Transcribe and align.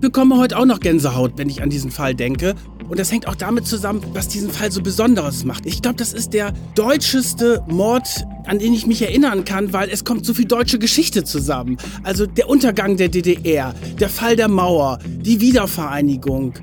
Ich 0.00 0.08
bekomme 0.08 0.38
heute 0.38 0.56
auch 0.56 0.64
noch 0.64 0.80
Gänsehaut, 0.80 1.32
wenn 1.36 1.50
ich 1.50 1.60
an 1.60 1.68
diesen 1.68 1.90
Fall 1.90 2.14
denke. 2.14 2.54
Und 2.88 2.98
das 2.98 3.12
hängt 3.12 3.28
auch 3.28 3.34
damit 3.34 3.66
zusammen, 3.66 4.00
was 4.14 4.28
diesen 4.28 4.50
Fall 4.50 4.72
so 4.72 4.80
Besonderes 4.80 5.44
macht. 5.44 5.66
Ich 5.66 5.82
glaube, 5.82 5.98
das 5.98 6.14
ist 6.14 6.32
der 6.32 6.54
deutscheste 6.74 7.62
Mord, 7.68 8.24
an 8.46 8.58
den 8.58 8.72
ich 8.72 8.86
mich 8.86 9.02
erinnern 9.02 9.44
kann, 9.44 9.74
weil 9.74 9.90
es 9.90 10.06
kommt 10.06 10.24
so 10.24 10.32
viel 10.32 10.46
deutsche 10.46 10.78
Geschichte 10.78 11.24
zusammen. 11.24 11.76
Also 12.02 12.24
der 12.24 12.48
Untergang 12.48 12.96
der 12.96 13.10
DDR, 13.10 13.74
der 14.00 14.08
Fall 14.08 14.36
der 14.36 14.48
Mauer, 14.48 15.00
die 15.04 15.42
Wiedervereinigung, 15.42 16.54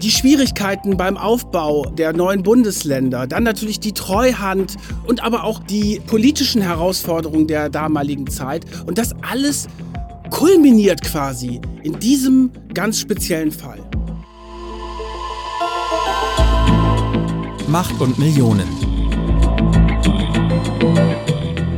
die 0.00 0.10
Schwierigkeiten 0.10 0.96
beim 0.96 1.18
Aufbau 1.18 1.84
der 1.90 2.14
neuen 2.14 2.42
Bundesländer, 2.42 3.26
dann 3.26 3.42
natürlich 3.42 3.78
die 3.78 3.92
Treuhand 3.92 4.76
und 5.06 5.22
aber 5.22 5.44
auch 5.44 5.58
die 5.58 6.00
politischen 6.06 6.62
Herausforderungen 6.62 7.46
der 7.46 7.68
damaligen 7.68 8.26
Zeit. 8.26 8.64
Und 8.86 8.96
das 8.96 9.14
alles 9.20 9.68
kulminiert 10.30 11.02
quasi 11.02 11.60
in 11.82 11.98
diesem 11.98 12.50
ganz 12.74 13.00
speziellen 13.00 13.52
Fall. 13.52 13.78
Macht 17.68 18.00
und 18.00 18.18
Millionen. 18.18 18.66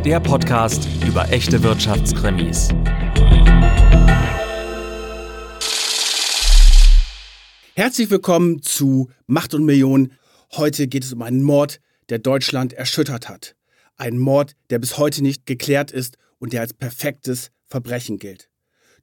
Der 0.04 0.20
Podcast 0.20 0.88
über 1.06 1.30
echte 1.30 1.62
Wirtschaftskrimis. 1.62 2.68
Herzlich 7.74 8.10
willkommen 8.10 8.62
zu 8.62 9.10
Macht 9.26 9.54
und 9.54 9.64
Millionen. 9.64 10.12
Heute 10.56 10.88
geht 10.88 11.04
es 11.04 11.12
um 11.12 11.22
einen 11.22 11.42
Mord, 11.42 11.80
der 12.08 12.18
Deutschland 12.18 12.72
erschüttert 12.72 13.28
hat. 13.28 13.54
Ein 13.96 14.18
Mord, 14.18 14.52
der 14.70 14.78
bis 14.78 14.98
heute 14.98 15.22
nicht 15.22 15.46
geklärt 15.46 15.90
ist 15.90 16.16
und 16.38 16.52
der 16.52 16.62
als 16.62 16.72
perfektes 16.72 17.50
Verbrechen 17.68 18.18
gilt. 18.18 18.48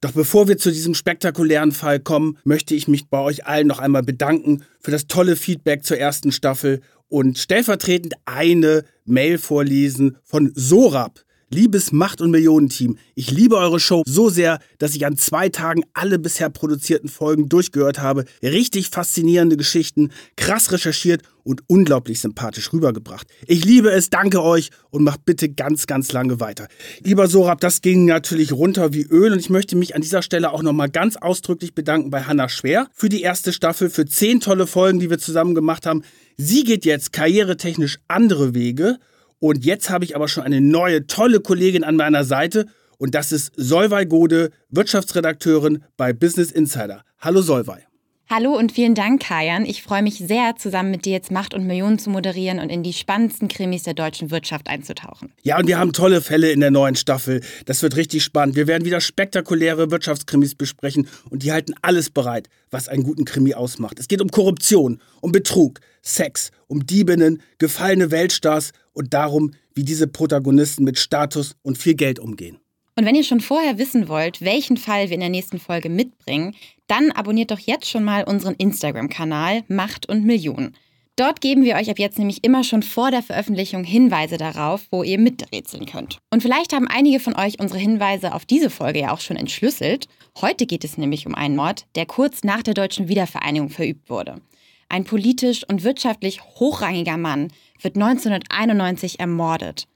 Doch 0.00 0.12
bevor 0.12 0.46
wir 0.46 0.58
zu 0.58 0.70
diesem 0.70 0.94
spektakulären 0.94 1.72
Fall 1.72 2.00
kommen, 2.00 2.38
möchte 2.44 2.74
ich 2.74 2.86
mich 2.86 3.08
bei 3.08 3.18
euch 3.18 3.46
allen 3.46 3.66
noch 3.66 3.78
einmal 3.78 4.02
bedanken 4.02 4.62
für 4.80 4.90
das 4.90 5.06
tolle 5.06 5.36
Feedback 5.36 5.84
zur 5.84 5.98
ersten 5.98 6.32
Staffel 6.32 6.80
und 7.08 7.38
stellvertretend 7.38 8.14
eine 8.24 8.84
Mail 9.04 9.38
vorlesen 9.38 10.18
von 10.22 10.52
Sorab. 10.54 11.25
Liebes 11.48 11.92
Macht- 11.92 12.20
und 12.20 12.32
Millionenteam, 12.32 12.98
ich 13.14 13.30
liebe 13.30 13.56
eure 13.56 13.78
Show 13.78 14.02
so 14.04 14.28
sehr, 14.28 14.58
dass 14.78 14.96
ich 14.96 15.06
an 15.06 15.16
zwei 15.16 15.48
Tagen 15.48 15.84
alle 15.94 16.18
bisher 16.18 16.50
produzierten 16.50 17.08
Folgen 17.08 17.48
durchgehört 17.48 18.00
habe. 18.00 18.24
Richtig 18.42 18.90
faszinierende 18.90 19.56
Geschichten, 19.56 20.10
krass 20.34 20.72
recherchiert 20.72 21.22
und 21.44 21.62
unglaublich 21.68 22.20
sympathisch 22.20 22.72
rübergebracht. 22.72 23.28
Ich 23.46 23.64
liebe 23.64 23.90
es, 23.90 24.10
danke 24.10 24.42
euch 24.42 24.70
und 24.90 25.04
macht 25.04 25.24
bitte 25.24 25.48
ganz, 25.48 25.86
ganz 25.86 26.10
lange 26.10 26.40
weiter. 26.40 26.66
Lieber 27.04 27.28
Sorab, 27.28 27.60
das 27.60 27.80
ging 27.80 28.06
natürlich 28.06 28.52
runter 28.52 28.92
wie 28.92 29.04
Öl 29.04 29.32
und 29.32 29.38
ich 29.38 29.48
möchte 29.48 29.76
mich 29.76 29.94
an 29.94 30.02
dieser 30.02 30.22
Stelle 30.22 30.50
auch 30.50 30.64
nochmal 30.64 30.90
ganz 30.90 31.14
ausdrücklich 31.14 31.76
bedanken 31.76 32.10
bei 32.10 32.24
Hannah 32.24 32.48
Schwer 32.48 32.88
für 32.92 33.08
die 33.08 33.22
erste 33.22 33.52
Staffel, 33.52 33.88
für 33.88 34.04
zehn 34.04 34.40
tolle 34.40 34.66
Folgen, 34.66 34.98
die 34.98 35.10
wir 35.10 35.18
zusammen 35.18 35.54
gemacht 35.54 35.86
haben. 35.86 36.02
Sie 36.36 36.64
geht 36.64 36.84
jetzt 36.84 37.12
karrieretechnisch 37.12 38.00
andere 38.08 38.52
Wege 38.52 38.98
und 39.38 39.64
jetzt 39.64 39.90
habe 39.90 40.04
ich 40.04 40.16
aber 40.16 40.28
schon 40.28 40.44
eine 40.44 40.60
neue, 40.60 41.06
tolle 41.06 41.40
Kollegin 41.40 41.84
an 41.84 41.96
meiner 41.96 42.24
Seite 42.24 42.66
und 42.98 43.14
das 43.14 43.32
ist 43.32 43.52
Solvay 43.56 44.06
Gode, 44.06 44.50
Wirtschaftsredakteurin 44.70 45.84
bei 45.96 46.12
Business 46.12 46.50
Insider. 46.50 47.02
Hallo 47.18 47.42
Solvay. 47.42 47.86
Hallo 48.28 48.58
und 48.58 48.72
vielen 48.72 48.96
Dank, 48.96 49.22
Kajan. 49.22 49.64
Ich 49.64 49.84
freue 49.84 50.02
mich 50.02 50.18
sehr, 50.18 50.56
zusammen 50.58 50.90
mit 50.90 51.04
dir 51.04 51.12
jetzt 51.12 51.30
Macht 51.30 51.54
und 51.54 51.64
Millionen 51.64 52.00
zu 52.00 52.10
moderieren 52.10 52.58
und 52.58 52.70
in 52.70 52.82
die 52.82 52.92
spannendsten 52.92 53.46
Krimis 53.46 53.84
der 53.84 53.94
deutschen 53.94 54.32
Wirtschaft 54.32 54.66
einzutauchen. 54.66 55.32
Ja, 55.44 55.60
und 55.60 55.68
wir 55.68 55.78
haben 55.78 55.92
tolle 55.92 56.20
Fälle 56.20 56.50
in 56.50 56.58
der 56.58 56.72
neuen 56.72 56.96
Staffel. 56.96 57.40
Das 57.66 57.84
wird 57.84 57.94
richtig 57.94 58.24
spannend. 58.24 58.56
Wir 58.56 58.66
werden 58.66 58.84
wieder 58.84 59.00
spektakuläre 59.00 59.92
Wirtschaftskrimis 59.92 60.56
besprechen 60.56 61.06
und 61.30 61.44
die 61.44 61.52
halten 61.52 61.74
alles 61.82 62.10
bereit, 62.10 62.48
was 62.72 62.88
einen 62.88 63.04
guten 63.04 63.24
Krimi 63.24 63.54
ausmacht. 63.54 64.00
Es 64.00 64.08
geht 64.08 64.20
um 64.20 64.28
Korruption, 64.28 65.00
um 65.20 65.30
Betrug, 65.30 65.78
Sex, 66.02 66.50
um 66.66 66.84
Diebinnen, 66.84 67.40
gefallene 67.58 68.10
Weltstars 68.10 68.72
und 68.92 69.14
darum, 69.14 69.52
wie 69.74 69.84
diese 69.84 70.08
Protagonisten 70.08 70.82
mit 70.82 70.98
Status 70.98 71.54
und 71.62 71.78
viel 71.78 71.94
Geld 71.94 72.18
umgehen. 72.18 72.58
Und 72.98 73.04
wenn 73.04 73.14
ihr 73.14 73.24
schon 73.24 73.40
vorher 73.40 73.76
wissen 73.76 74.08
wollt, 74.08 74.40
welchen 74.40 74.78
Fall 74.78 75.08
wir 75.08 75.14
in 75.14 75.20
der 75.20 75.28
nächsten 75.28 75.58
Folge 75.58 75.90
mitbringen, 75.90 76.56
dann 76.86 77.12
abonniert 77.12 77.50
doch 77.50 77.58
jetzt 77.58 77.90
schon 77.90 78.04
mal 78.04 78.24
unseren 78.24 78.54
Instagram-Kanal 78.54 79.64
Macht 79.68 80.08
und 80.08 80.24
Millionen. 80.24 80.74
Dort 81.14 81.40
geben 81.40 81.64
wir 81.64 81.76
euch 81.76 81.90
ab 81.90 81.98
jetzt 81.98 82.18
nämlich 82.18 82.44
immer 82.44 82.62
schon 82.64 82.82
vor 82.82 83.10
der 83.10 83.22
Veröffentlichung 83.22 83.84
Hinweise 83.84 84.38
darauf, 84.38 84.86
wo 84.90 85.02
ihr 85.02 85.18
miträtseln 85.18 85.86
könnt. 85.86 86.18
Und 86.30 86.42
vielleicht 86.42 86.74
haben 86.74 86.88
einige 86.88 87.20
von 87.20 87.34
euch 87.34 87.58
unsere 87.58 87.80
Hinweise 87.80 88.34
auf 88.34 88.44
diese 88.44 88.70
Folge 88.70 89.00
ja 89.00 89.12
auch 89.12 89.20
schon 89.20 89.36
entschlüsselt. 89.36 90.08
Heute 90.40 90.66
geht 90.66 90.84
es 90.84 90.98
nämlich 90.98 91.26
um 91.26 91.34
einen 91.34 91.56
Mord, 91.56 91.86
der 91.96 92.06
kurz 92.06 92.44
nach 92.44 92.62
der 92.62 92.74
deutschen 92.74 93.08
Wiedervereinigung 93.08 93.70
verübt 93.70 94.08
wurde. 94.08 94.42
Ein 94.88 95.04
politisch 95.04 95.64
und 95.68 95.84
wirtschaftlich 95.84 96.42
hochrangiger 96.42 97.16
Mann 97.16 97.48
wird 97.80 97.96
1991 97.96 99.18
ermordet. 99.18 99.86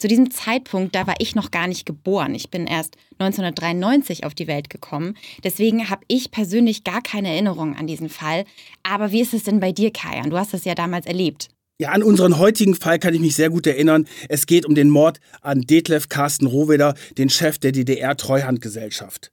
Zu 0.00 0.08
diesem 0.08 0.30
Zeitpunkt, 0.30 0.94
da 0.94 1.06
war 1.06 1.16
ich 1.18 1.34
noch 1.34 1.50
gar 1.50 1.66
nicht 1.66 1.84
geboren. 1.84 2.34
Ich 2.34 2.48
bin 2.48 2.66
erst 2.66 2.96
1993 3.18 4.24
auf 4.24 4.34
die 4.34 4.46
Welt 4.46 4.70
gekommen. 4.70 5.14
Deswegen 5.44 5.90
habe 5.90 6.00
ich 6.08 6.30
persönlich 6.30 6.84
gar 6.84 7.02
keine 7.02 7.28
Erinnerung 7.28 7.76
an 7.76 7.86
diesen 7.86 8.08
Fall. 8.08 8.46
Aber 8.82 9.12
wie 9.12 9.20
ist 9.20 9.34
es 9.34 9.42
denn 9.42 9.60
bei 9.60 9.72
dir, 9.72 9.92
Kajan? 9.92 10.30
Du 10.30 10.38
hast 10.38 10.54
es 10.54 10.64
ja 10.64 10.74
damals 10.74 11.04
erlebt. 11.04 11.48
Ja, 11.78 11.90
an 11.90 12.02
unseren 12.02 12.38
heutigen 12.38 12.74
Fall 12.74 12.98
kann 12.98 13.12
ich 13.12 13.20
mich 13.20 13.36
sehr 13.36 13.50
gut 13.50 13.66
erinnern. 13.66 14.06
Es 14.30 14.46
geht 14.46 14.64
um 14.64 14.74
den 14.74 14.88
Mord 14.88 15.20
an 15.42 15.60
Detlef 15.60 16.08
Carsten 16.08 16.46
Rohweder, 16.46 16.94
den 17.18 17.28
Chef 17.28 17.58
der 17.58 17.72
DDR-Treuhandgesellschaft. 17.72 19.32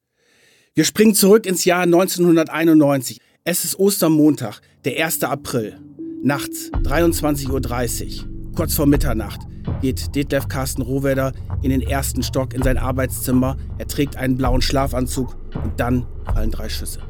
Wir 0.75 0.83
springen 0.83 1.15
zurück 1.15 1.45
ins 1.45 1.63
Jahr 1.63 1.83
1991. 1.83 3.21
Es 3.45 3.63
ist 3.63 3.79
Ostermontag, 3.79 4.59
der 4.83 5.01
1. 5.05 5.23
April. 5.23 5.79
Nachts, 6.23 6.71
23.30 6.73 8.23
Uhr, 8.23 8.26
kurz 8.57 8.73
vor 8.73 8.87
Mitternacht 8.87 9.41
geht 9.81 10.15
Detlef 10.15 10.47
Carsten 10.47 10.81
Rohwedder 10.81 11.31
in 11.61 11.69
den 11.69 11.81
ersten 11.81 12.23
Stock 12.23 12.55
in 12.55 12.63
sein 12.63 12.79
Arbeitszimmer. 12.79 13.55
Er 13.77 13.85
trägt 13.85 14.15
einen 14.15 14.35
blauen 14.35 14.63
Schlafanzug 14.63 15.37
und 15.63 15.79
dann 15.79 16.07
fallen 16.25 16.49
drei 16.49 16.67
Schüsse. 16.67 17.01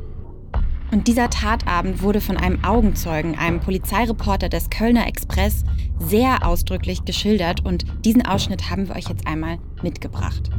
Und 0.91 1.07
dieser 1.07 1.29
Tatabend 1.29 2.01
wurde 2.01 2.19
von 2.19 2.35
einem 2.35 2.61
Augenzeugen, 2.65 3.37
einem 3.37 3.61
Polizeireporter 3.61 4.49
des 4.49 4.69
Kölner 4.69 5.07
Express, 5.07 5.63
sehr 5.99 6.45
ausdrücklich 6.45 7.05
geschildert 7.05 7.63
und 7.63 7.85
diesen 8.03 8.25
Ausschnitt 8.25 8.69
haben 8.69 8.89
wir 8.89 8.97
euch 8.97 9.07
jetzt 9.07 9.25
einmal 9.25 9.57
mitgebracht. 9.81 10.49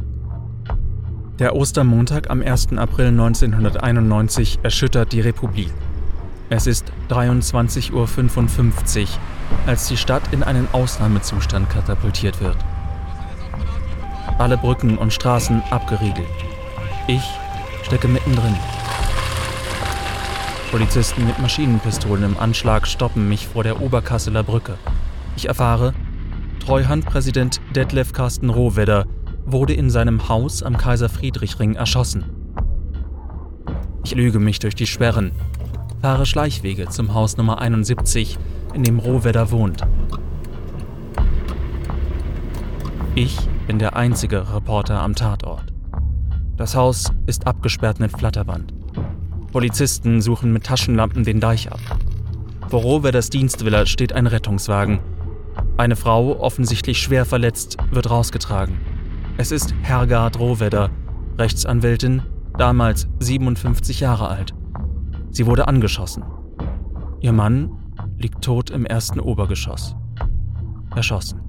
Der 1.37 1.55
Ostermontag 1.55 2.31
am 2.31 2.41
1. 2.41 2.69
April 2.77 3.09
1991 3.09 4.57
erschüttert 4.63 5.13
die 5.13 5.21
Republik. 5.21 5.69
Es 6.51 6.65
ist 6.65 6.91
23.55 7.09 9.01
Uhr, 9.01 9.07
als 9.67 9.87
die 9.87 9.97
Stadt 9.97 10.23
in 10.31 10.41
einen 10.41 10.67
Ausnahmezustand 10.71 11.69
katapultiert 11.69 12.41
wird. 12.41 12.57
Alle 14.39 14.57
Brücken 14.57 14.97
und 14.97 15.13
Straßen 15.13 15.61
abgeriegelt. 15.69 16.27
Ich 17.07 17.21
stecke 17.83 18.07
mittendrin. 18.07 18.55
Polizisten 20.71 21.27
mit 21.27 21.37
Maschinenpistolen 21.37 22.23
im 22.23 22.39
Anschlag 22.39 22.87
stoppen 22.87 23.29
mich 23.29 23.47
vor 23.47 23.63
der 23.63 23.79
Oberkasseler 23.79 24.41
Brücke. 24.41 24.79
Ich 25.35 25.47
erfahre, 25.47 25.93
Treuhandpräsident 26.65 27.61
Detlef 27.75 28.11
Carsten 28.11 28.49
Rohwedder 28.49 29.05
wurde 29.45 29.73
in 29.73 29.91
seinem 29.91 30.29
Haus 30.29 30.63
am 30.63 30.77
Kaiser-Friedrich-Ring 30.77 31.75
erschossen. 31.75 32.25
Ich 34.03 34.15
lüge 34.15 34.39
mich 34.39 34.57
durch 34.57 34.73
die 34.73 34.87
Sperren, 34.87 35.31
fahre 36.01 36.25
Schleichwege 36.25 36.87
zum 36.89 37.13
Haus 37.13 37.37
Nummer 37.37 37.59
71, 37.59 38.37
in 38.73 38.83
dem 38.83 38.99
Rohwedder 38.99 39.51
wohnt. 39.51 39.85
Ich 43.15 43.37
bin 43.67 43.79
der 43.79 43.95
einzige 43.95 44.53
Reporter 44.53 45.01
am 45.01 45.15
Tatort. 45.15 45.73
Das 46.55 46.75
Haus 46.75 47.11
ist 47.25 47.47
abgesperrt 47.47 47.99
mit 47.99 48.11
Flatterband. 48.11 48.73
Polizisten 49.51 50.21
suchen 50.21 50.53
mit 50.53 50.65
Taschenlampen 50.65 51.23
den 51.23 51.39
Deich 51.39 51.71
ab. 51.71 51.79
Vor 52.69 52.81
Rohwedders 52.81 53.29
Dienstvilla 53.29 53.85
steht 53.85 54.13
ein 54.13 54.27
Rettungswagen. 54.27 54.99
Eine 55.77 55.95
Frau, 55.95 56.39
offensichtlich 56.39 57.01
schwer 57.01 57.25
verletzt, 57.25 57.77
wird 57.91 58.09
rausgetragen. 58.09 58.77
Es 59.37 59.51
ist 59.51 59.73
Hergard 59.81 60.37
Rohwedder, 60.37 60.91
Rechtsanwältin, 61.37 62.21
damals 62.57 63.07
57 63.19 64.01
Jahre 64.01 64.27
alt. 64.27 64.53
Sie 65.31 65.45
wurde 65.45 65.67
angeschossen. 65.67 66.23
Ihr 67.21 67.33
Mann 67.33 67.93
liegt 68.17 68.43
tot 68.43 68.69
im 68.69 68.85
ersten 68.85 69.19
Obergeschoss. 69.19 69.95
Erschossen. 70.95 71.41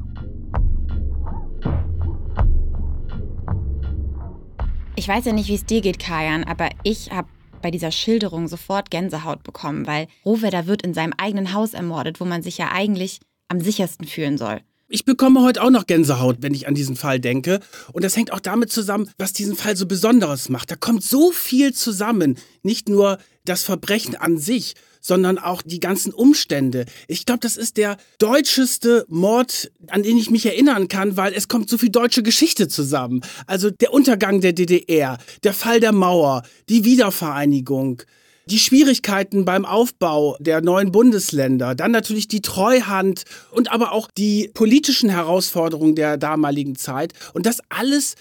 Ich 4.96 5.08
weiß 5.08 5.24
ja 5.24 5.32
nicht, 5.32 5.48
wie 5.48 5.54
es 5.54 5.64
dir 5.64 5.80
geht, 5.80 5.98
Kajan, 5.98 6.44
aber 6.44 6.68
ich 6.82 7.10
habe 7.10 7.28
bei 7.62 7.70
dieser 7.70 7.90
Schilderung 7.90 8.48
sofort 8.48 8.90
Gänsehaut 8.90 9.42
bekommen, 9.42 9.86
weil 9.86 10.08
Rohwedder 10.24 10.66
wird 10.66 10.82
in 10.82 10.94
seinem 10.94 11.14
eigenen 11.16 11.54
Haus 11.54 11.74
ermordet, 11.74 12.20
wo 12.20 12.24
man 12.24 12.42
sich 12.42 12.58
ja 12.58 12.70
eigentlich 12.72 13.20
am 13.48 13.60
sichersten 13.60 14.06
fühlen 14.06 14.38
soll. 14.38 14.60
Ich 14.92 15.04
bekomme 15.04 15.40
heute 15.42 15.62
auch 15.62 15.70
noch 15.70 15.86
Gänsehaut, 15.86 16.38
wenn 16.40 16.52
ich 16.52 16.66
an 16.66 16.74
diesen 16.74 16.96
Fall 16.96 17.20
denke. 17.20 17.60
Und 17.92 18.02
das 18.02 18.16
hängt 18.16 18.32
auch 18.32 18.40
damit 18.40 18.72
zusammen, 18.72 19.08
was 19.18 19.32
diesen 19.32 19.54
Fall 19.54 19.76
so 19.76 19.86
Besonderes 19.86 20.48
macht. 20.48 20.68
Da 20.72 20.74
kommt 20.74 21.04
so 21.04 21.30
viel 21.30 21.72
zusammen. 21.72 22.36
Nicht 22.64 22.88
nur 22.88 23.18
das 23.44 23.62
Verbrechen 23.62 24.16
an 24.16 24.36
sich, 24.36 24.74
sondern 25.00 25.38
auch 25.38 25.62
die 25.62 25.78
ganzen 25.78 26.12
Umstände. 26.12 26.86
Ich 27.06 27.24
glaube, 27.24 27.38
das 27.38 27.56
ist 27.56 27.76
der 27.76 27.98
deutscheste 28.18 29.06
Mord, 29.08 29.70
an 29.86 30.02
den 30.02 30.16
ich 30.16 30.28
mich 30.28 30.44
erinnern 30.44 30.88
kann, 30.88 31.16
weil 31.16 31.34
es 31.34 31.46
kommt 31.46 31.70
so 31.70 31.78
viel 31.78 31.90
deutsche 31.90 32.24
Geschichte 32.24 32.66
zusammen. 32.66 33.20
Also 33.46 33.70
der 33.70 33.92
Untergang 33.92 34.40
der 34.40 34.54
DDR, 34.54 35.18
der 35.44 35.54
Fall 35.54 35.78
der 35.78 35.92
Mauer, 35.92 36.42
die 36.68 36.84
Wiedervereinigung, 36.84 38.02
die 38.50 38.58
Schwierigkeiten 38.58 39.44
beim 39.44 39.64
Aufbau 39.64 40.36
der 40.40 40.60
neuen 40.60 40.92
Bundesländer, 40.92 41.74
dann 41.74 41.92
natürlich 41.92 42.28
die 42.28 42.42
Treuhand 42.42 43.24
und 43.52 43.70
aber 43.72 43.92
auch 43.92 44.10
die 44.10 44.50
politischen 44.52 45.08
Herausforderungen 45.08 45.94
der 45.94 46.16
damaligen 46.16 46.76
Zeit. 46.76 47.12
Und 47.32 47.46
das 47.46 47.60
alles 47.68 48.16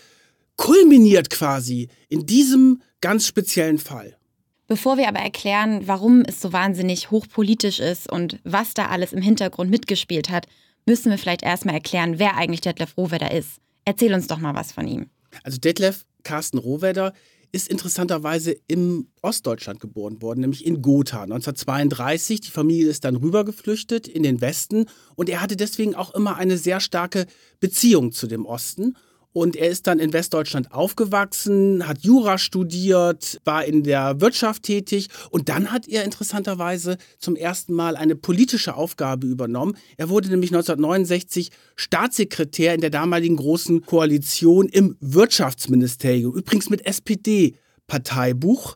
kulminiert 0.56 1.30
quasi 1.30 1.90
in 2.10 2.26
diesem 2.26 2.82
ganz 3.02 3.28
speziellen 3.28 3.80
Fall. 3.80 4.16
Bevor 4.68 4.98
wir 4.98 5.08
aber 5.08 5.20
erklären, 5.20 5.88
warum 5.88 6.22
es 6.22 6.42
so 6.42 6.54
wahnsinnig 6.54 7.10
hochpolitisch 7.10 7.80
ist 7.80 8.12
und 8.12 8.40
was 8.44 8.76
da 8.76 8.88
alles 8.88 9.14
im 9.14 9.22
Hintergrund 9.22 9.72
mitgespielt 9.72 10.30
hat, 10.30 10.46
müssen 10.86 11.10
wir 11.10 11.18
vielleicht 11.18 11.44
erstmal 11.44 11.76
erklären, 11.76 12.20
wer 12.20 12.38
eigentlich 12.38 12.62
Detlef 12.62 12.96
Rohwedder 12.96 13.32
ist. 13.32 13.58
Erzähl 13.86 14.14
uns 14.14 14.28
doch 14.28 14.38
mal 14.38 14.54
was 14.54 14.72
von 14.72 14.88
ihm. 14.88 15.10
Also 15.44 15.58
Detlef 15.58 16.06
Carsten 16.24 16.60
Rohwedder 16.60 17.14
ist 17.52 17.68
interessanterweise 17.68 18.56
im 18.68 19.08
Ostdeutschland 19.22 19.80
geboren 19.80 20.22
worden, 20.22 20.42
nämlich 20.42 20.66
in 20.66 20.82
Gotha 20.82 21.24
1932. 21.24 22.42
Die 22.42 22.52
Familie 22.52 22.90
ist 22.90 23.04
dann 23.04 23.16
rübergeflüchtet 23.16 24.08
in 24.08 24.24
den 24.24 24.42
Westen 24.42 24.86
und 25.16 25.30
er 25.30 25.42
hatte 25.42 25.58
deswegen 25.58 25.96
auch 25.96 26.14
immer 26.14 26.36
eine 26.36 26.58
sehr 26.58 26.80
starke 26.80 27.26
Beziehung 27.60 28.12
zu 28.12 28.28
dem 28.28 28.46
Osten. 28.46 28.96
Und 29.32 29.56
er 29.56 29.70
ist 29.70 29.86
dann 29.86 30.00
in 30.00 30.12
Westdeutschland 30.12 30.72
aufgewachsen, 30.72 31.88
hat 31.88 32.00
Jura 32.00 32.40
studiert, 32.40 33.40
war 33.46 33.64
in 33.64 33.84
der 33.84 34.22
Wirtschaft 34.22 34.64
tätig 34.64 35.08
und 35.30 35.50
dann 35.50 35.72
hat 35.72 35.88
er 35.88 36.04
interessanterweise 36.04 36.98
zum 37.20 37.36
ersten 37.36 37.74
Mal 37.74 37.96
eine 37.96 38.16
politische 38.16 38.74
Aufgabe 38.76 39.28
übernommen. 39.28 39.78
Er 39.98 40.10
wurde 40.10 40.30
nämlich 40.30 40.50
1969 40.50 41.52
Staatssekretär 41.76 42.74
in 42.74 42.82
der 42.82 42.90
damaligen 42.90 43.36
Großen 43.36 43.86
Koalition 43.86 44.68
im 44.68 44.98
Wirtschaftsministerium, 45.00 46.36
übrigens 46.36 46.72
mit 46.72 46.86
SPD-Parteibuch. 46.86 48.76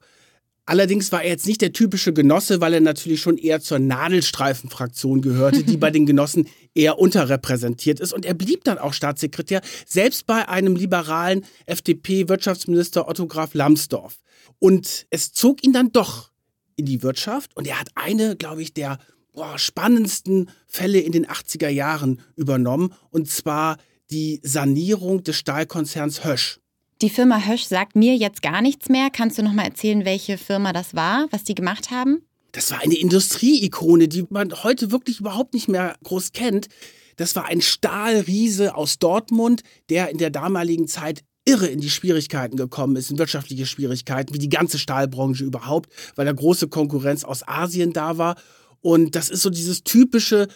Allerdings 0.65 1.11
war 1.11 1.23
er 1.23 1.31
jetzt 1.31 1.45
nicht 1.45 1.61
der 1.61 1.73
typische 1.73 2.13
Genosse, 2.13 2.61
weil 2.61 2.73
er 2.73 2.79
natürlich 2.79 3.21
schon 3.21 3.37
eher 3.37 3.59
zur 3.59 3.79
Nadelstreifenfraktion 3.79 5.21
gehörte, 5.21 5.63
die 5.63 5.75
bei 5.75 5.91
den 5.91 6.05
Genossen 6.05 6.47
eher 6.73 6.99
unterrepräsentiert 6.99 7.99
ist. 7.99 8.13
Und 8.13 8.25
er 8.25 8.33
blieb 8.33 8.63
dann 8.63 8.77
auch 8.77 8.93
Staatssekretär, 8.93 9.61
selbst 9.85 10.25
bei 10.25 10.47
einem 10.47 10.77
liberalen 10.77 11.45
FDP-Wirtschaftsminister 11.65 13.09
Otto 13.09 13.27
Graf 13.27 13.53
Lambsdorff. 13.53 14.19
Und 14.59 15.05
es 15.09 15.33
zog 15.33 15.63
ihn 15.65 15.73
dann 15.73 15.91
doch 15.91 16.31
in 16.77 16.85
die 16.85 17.03
Wirtschaft 17.03 17.55
und 17.57 17.67
er 17.67 17.79
hat 17.79 17.89
eine, 17.95 18.37
glaube 18.37 18.61
ich, 18.61 18.73
der 18.73 18.99
boah, 19.33 19.59
spannendsten 19.59 20.49
Fälle 20.65 20.99
in 20.99 21.11
den 21.11 21.27
80er 21.27 21.69
Jahren 21.69 22.21
übernommen, 22.35 22.93
und 23.09 23.29
zwar 23.29 23.77
die 24.11 24.39
Sanierung 24.43 25.23
des 25.23 25.35
Stahlkonzerns 25.37 26.23
Hösch. 26.23 26.59
Die 27.03 27.09
Firma 27.09 27.45
Hösch 27.45 27.65
sagt 27.65 27.97
mir 27.97 28.15
jetzt 28.15 28.41
gar 28.41 28.61
nichts 28.61 28.87
mehr. 28.87 29.09
Kannst 29.11 29.37
du 29.37 29.43
noch 29.43 29.51
mal 29.51 29.65
erzählen, 29.65 30.05
welche 30.05 30.37
Firma 30.37 30.71
das 30.71 30.95
war, 30.95 31.27
was 31.31 31.43
die 31.43 31.53
gemacht 31.53 31.91
haben? 31.91 32.21
Das 32.53 32.71
war 32.71 32.79
eine 32.79 32.95
Industrieikone, 32.95 34.07
die 34.07 34.25
man 34.29 34.63
heute 34.63 34.89
wirklich 34.89 35.19
überhaupt 35.19 35.53
nicht 35.53 35.67
mehr 35.67 35.97
groß 36.05 36.31
kennt. 36.31 36.69
Das 37.17 37.35
war 37.35 37.43
ein 37.43 37.59
Stahlriese 37.59 38.75
aus 38.75 38.99
Dortmund, 38.99 39.63
der 39.89 40.11
in 40.11 40.17
der 40.17 40.29
damaligen 40.29 40.87
Zeit 40.87 41.25
irre 41.43 41.67
in 41.67 41.81
die 41.81 41.89
Schwierigkeiten 41.89 42.55
gekommen 42.55 42.95
ist, 42.95 43.11
in 43.11 43.17
wirtschaftliche 43.17 43.65
Schwierigkeiten, 43.65 44.33
wie 44.33 44.39
die 44.39 44.47
ganze 44.47 44.79
Stahlbranche 44.79 45.43
überhaupt, 45.43 45.91
weil 46.15 46.25
da 46.25 46.31
große 46.31 46.69
Konkurrenz 46.69 47.25
aus 47.25 47.45
Asien 47.45 47.91
da 47.91 48.17
war. 48.17 48.37
Und 48.79 49.17
das 49.17 49.29
ist 49.29 49.41
so 49.41 49.49
dieses 49.49 49.83
typische 49.83 50.47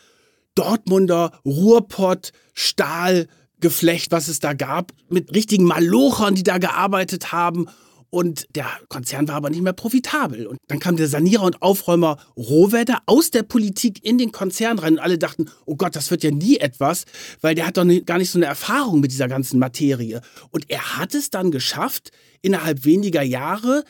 Dortmunder 0.56 1.42
Ruhrpott 1.44 2.32
Stahl 2.54 3.28
Geflecht, 3.60 4.12
was 4.12 4.28
es 4.28 4.40
da 4.40 4.54
gab, 4.54 4.92
mit 5.10 5.34
richtigen 5.34 5.66
Malochern, 5.66 6.36
die 6.36 6.44
da 6.44 6.58
gearbeitet 6.58 7.32
haben. 7.32 7.68
Und 8.10 8.48
der 8.56 8.68
Konzern 8.88 9.28
war 9.28 9.36
aber 9.36 9.50
nicht 9.50 9.62
mehr 9.62 9.74
profitabel. 9.74 10.48
Und 10.48 10.58
dann 10.68 10.80
kam 10.80 10.96
der 10.96 11.10
Sanierer 11.10 11.44
und 11.44 11.62
Aufräumer 11.62 12.18
Rohwedder 12.38 13.00
aus 13.06 13.32
der 13.32 13.44
Politik 13.44 14.06
in 14.06 14.18
den 14.18 14.32
Konzern 14.32 14.80
rein. 14.80 14.94
Und 14.94 15.00
alle 15.00 15.18
dachten, 15.18 15.50
oh 15.66 15.76
Gott, 15.76 15.96
das 15.96 16.10
wird 16.10 16.24
ja 16.24 16.32
nie 16.32 16.58
etwas, 16.58 17.04
weil 17.42 17.54
der 17.54 17.68
hat 17.68 17.78
doch 17.78 17.86
gar 18.06 18.18
nicht 18.18 18.32
so 18.32 18.40
eine 18.40 18.46
Erfahrung 18.46 19.02
mit 19.02 19.12
dieser 19.12 19.28
ganzen 19.28 19.60
Materie. 19.60 20.22
Und 20.52 20.70
er 20.70 20.98
hat 20.98 21.16
es 21.16 21.30
dann 21.32 21.52
geschafft, 21.52 22.12
innerhalb 22.42 22.86
weniger 22.86 23.24
Jahre 23.24 23.84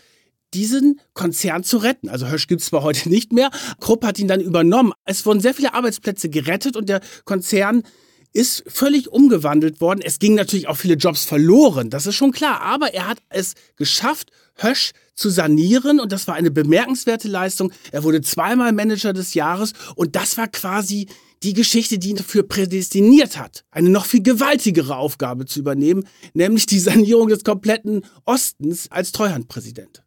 diesen 0.53 0.99
Konzern 1.13 1.63
zu 1.63 1.77
retten. 1.77 2.09
Also 2.09 2.27
Hösch 2.27 2.47
gibt 2.47 2.61
es 2.61 2.67
zwar 2.67 2.81
heute 2.81 3.09
nicht 3.09 3.31
mehr. 3.33 3.51
Krupp 3.79 4.03
hat 4.03 4.17
ihn 4.17 4.27
dann 4.27 4.41
übernommen. 4.41 4.93
Es 5.05 5.25
wurden 5.25 5.41
sehr 5.41 5.53
viele 5.53 5.73
Arbeitsplätze 5.73 6.29
gerettet 6.29 6.75
und 6.75 6.89
der 6.89 7.01
Konzern 7.25 7.83
ist 8.33 8.63
völlig 8.67 9.09
umgewandelt 9.09 9.81
worden. 9.81 10.01
Es 10.03 10.19
ging 10.19 10.35
natürlich 10.35 10.67
auch 10.67 10.77
viele 10.77 10.95
Jobs 10.95 11.25
verloren, 11.25 11.89
das 11.89 12.05
ist 12.05 12.15
schon 12.15 12.31
klar. 12.31 12.61
Aber 12.61 12.93
er 12.93 13.07
hat 13.07 13.19
es 13.29 13.53
geschafft, 13.75 14.31
Hösch 14.55 14.91
zu 15.15 15.29
sanieren 15.29 15.99
und 15.99 16.11
das 16.11 16.27
war 16.27 16.35
eine 16.35 16.51
bemerkenswerte 16.51 17.27
Leistung. 17.27 17.71
Er 17.91 18.03
wurde 18.03 18.21
zweimal 18.21 18.71
Manager 18.71 19.13
des 19.13 19.33
Jahres 19.33 19.73
und 19.95 20.15
das 20.15 20.37
war 20.37 20.47
quasi 20.47 21.07
die 21.43 21.53
Geschichte, 21.53 21.99
die 21.99 22.09
ihn 22.09 22.15
dafür 22.15 22.43
prädestiniert 22.43 23.37
hat, 23.37 23.63
eine 23.71 23.89
noch 23.89 24.05
viel 24.05 24.23
gewaltigere 24.23 24.95
Aufgabe 24.95 25.45
zu 25.45 25.59
übernehmen, 25.59 26.07
nämlich 26.33 26.65
die 26.65 26.79
Sanierung 26.79 27.27
des 27.27 27.43
kompletten 27.43 28.03
Ostens 28.25 28.89
als 28.91 29.11
Treuhandpräsident. 29.11 30.03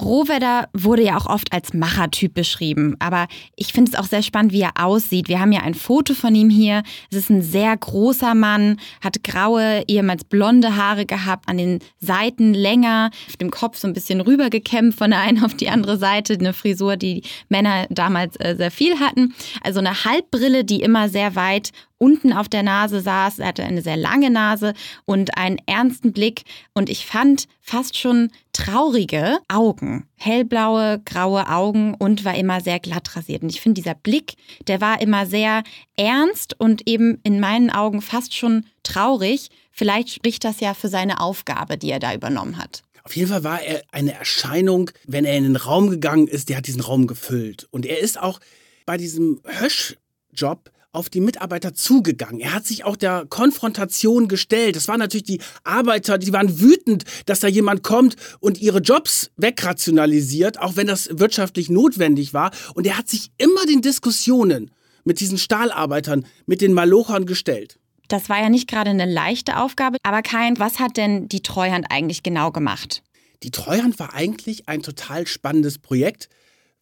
Rohwedder 0.00 0.68
wurde 0.72 1.04
ja 1.04 1.16
auch 1.16 1.26
oft 1.26 1.52
als 1.52 1.72
Machertyp 1.72 2.34
beschrieben, 2.34 2.96
aber 2.98 3.28
ich 3.54 3.72
finde 3.72 3.92
es 3.92 3.98
auch 3.98 4.06
sehr 4.06 4.22
spannend, 4.22 4.52
wie 4.52 4.62
er 4.62 4.72
aussieht. 4.74 5.28
Wir 5.28 5.38
haben 5.38 5.52
ja 5.52 5.60
ein 5.60 5.74
Foto 5.74 6.14
von 6.14 6.34
ihm 6.34 6.50
hier. 6.50 6.82
Es 7.10 7.18
ist 7.18 7.30
ein 7.30 7.42
sehr 7.42 7.76
großer 7.76 8.34
Mann, 8.34 8.80
hat 9.02 9.22
graue, 9.22 9.84
ehemals 9.86 10.24
blonde 10.24 10.76
Haare 10.76 11.06
gehabt, 11.06 11.48
an 11.48 11.58
den 11.58 11.78
Seiten 12.00 12.54
länger, 12.54 13.10
auf 13.28 13.36
dem 13.36 13.50
Kopf 13.50 13.78
so 13.78 13.86
ein 13.86 13.92
bisschen 13.92 14.20
rübergekämmt 14.20 14.94
von 14.94 15.10
der 15.10 15.20
einen 15.20 15.44
auf 15.44 15.54
die 15.54 15.68
andere 15.68 15.96
Seite. 15.96 16.34
Eine 16.34 16.54
Frisur, 16.54 16.96
die 16.96 17.22
Männer 17.48 17.86
damals 17.88 18.34
äh, 18.36 18.56
sehr 18.56 18.72
viel 18.72 18.98
hatten. 18.98 19.32
Also 19.62 19.78
eine 19.78 20.04
Halbbrille, 20.04 20.64
die 20.64 20.80
immer 20.80 21.08
sehr 21.08 21.36
weit 21.36 21.70
unten 21.98 22.32
auf 22.32 22.48
der 22.48 22.62
Nase 22.62 23.00
saß. 23.00 23.38
Er 23.38 23.48
hatte 23.48 23.64
eine 23.64 23.80
sehr 23.80 23.96
lange 23.96 24.30
Nase 24.30 24.74
und 25.04 25.38
einen 25.38 25.58
ernsten 25.66 26.12
Blick. 26.12 26.42
Und 26.74 26.90
ich 26.90 27.06
fand 27.06 27.46
fast 27.60 27.96
schon 27.96 28.30
traurige 28.54 29.38
Augen. 29.48 30.06
Hellblaue, 30.16 31.02
graue 31.04 31.48
Augen 31.50 31.94
und 31.94 32.24
war 32.24 32.34
immer 32.34 32.62
sehr 32.62 32.80
glatt 32.80 33.14
rasiert. 33.14 33.42
Und 33.42 33.50
ich 33.50 33.60
finde, 33.60 33.82
dieser 33.82 33.94
Blick, 33.94 34.34
der 34.66 34.80
war 34.80 35.02
immer 35.02 35.26
sehr 35.26 35.62
ernst 35.96 36.58
und 36.58 36.88
eben 36.88 37.20
in 37.22 37.40
meinen 37.40 37.68
Augen 37.68 38.00
fast 38.00 38.34
schon 38.34 38.64
traurig. 38.82 39.50
Vielleicht 39.70 40.10
spricht 40.10 40.44
das 40.44 40.60
ja 40.60 40.72
für 40.72 40.88
seine 40.88 41.20
Aufgabe, 41.20 41.76
die 41.76 41.90
er 41.90 41.98
da 41.98 42.14
übernommen 42.14 42.56
hat. 42.56 42.82
Auf 43.02 43.14
jeden 43.16 43.28
Fall 43.28 43.44
war 43.44 43.60
er 43.60 43.82
eine 43.92 44.14
Erscheinung, 44.14 44.90
wenn 45.06 45.26
er 45.26 45.36
in 45.36 45.44
den 45.44 45.56
Raum 45.56 45.90
gegangen 45.90 46.26
ist, 46.26 46.48
der 46.48 46.56
hat 46.56 46.66
diesen 46.66 46.80
Raum 46.80 47.06
gefüllt. 47.06 47.68
Und 47.70 47.84
er 47.84 47.98
ist 47.98 48.18
auch 48.18 48.40
bei 48.86 48.96
diesem 48.96 49.40
Hösch-Job 49.44 50.70
auf 50.94 51.10
die 51.10 51.20
Mitarbeiter 51.20 51.74
zugegangen. 51.74 52.40
Er 52.40 52.54
hat 52.54 52.66
sich 52.66 52.84
auch 52.84 52.96
der 52.96 53.26
Konfrontation 53.28 54.28
gestellt. 54.28 54.76
Das 54.76 54.88
waren 54.88 55.00
natürlich 55.00 55.24
die 55.24 55.40
Arbeiter, 55.64 56.18
die 56.18 56.32
waren 56.32 56.60
wütend, 56.60 57.04
dass 57.26 57.40
da 57.40 57.48
jemand 57.48 57.82
kommt 57.82 58.16
und 58.40 58.60
ihre 58.60 58.78
Jobs 58.78 59.30
wegrationalisiert, 59.36 60.60
auch 60.60 60.76
wenn 60.76 60.86
das 60.86 61.08
wirtschaftlich 61.12 61.68
notwendig 61.68 62.32
war. 62.32 62.52
Und 62.74 62.86
er 62.86 62.96
hat 62.96 63.08
sich 63.08 63.30
immer 63.38 63.66
den 63.66 63.82
Diskussionen 63.82 64.70
mit 65.04 65.20
diesen 65.20 65.38
Stahlarbeitern, 65.38 66.26
mit 66.46 66.60
den 66.60 66.72
Malochern 66.72 67.26
gestellt. 67.26 67.78
Das 68.08 68.28
war 68.28 68.40
ja 68.40 68.48
nicht 68.48 68.68
gerade 68.68 68.90
eine 68.90 69.10
leichte 69.10 69.56
Aufgabe, 69.58 69.96
aber 70.02 70.22
kein, 70.22 70.58
was 70.58 70.78
hat 70.78 70.96
denn 70.96 71.28
die 71.28 71.42
Treuhand 71.42 71.86
eigentlich 71.90 72.22
genau 72.22 72.50
gemacht? 72.50 73.02
Die 73.42 73.50
Treuhand 73.50 73.98
war 73.98 74.14
eigentlich 74.14 74.68
ein 74.68 74.82
total 74.82 75.26
spannendes 75.26 75.78
Projekt, 75.78 76.28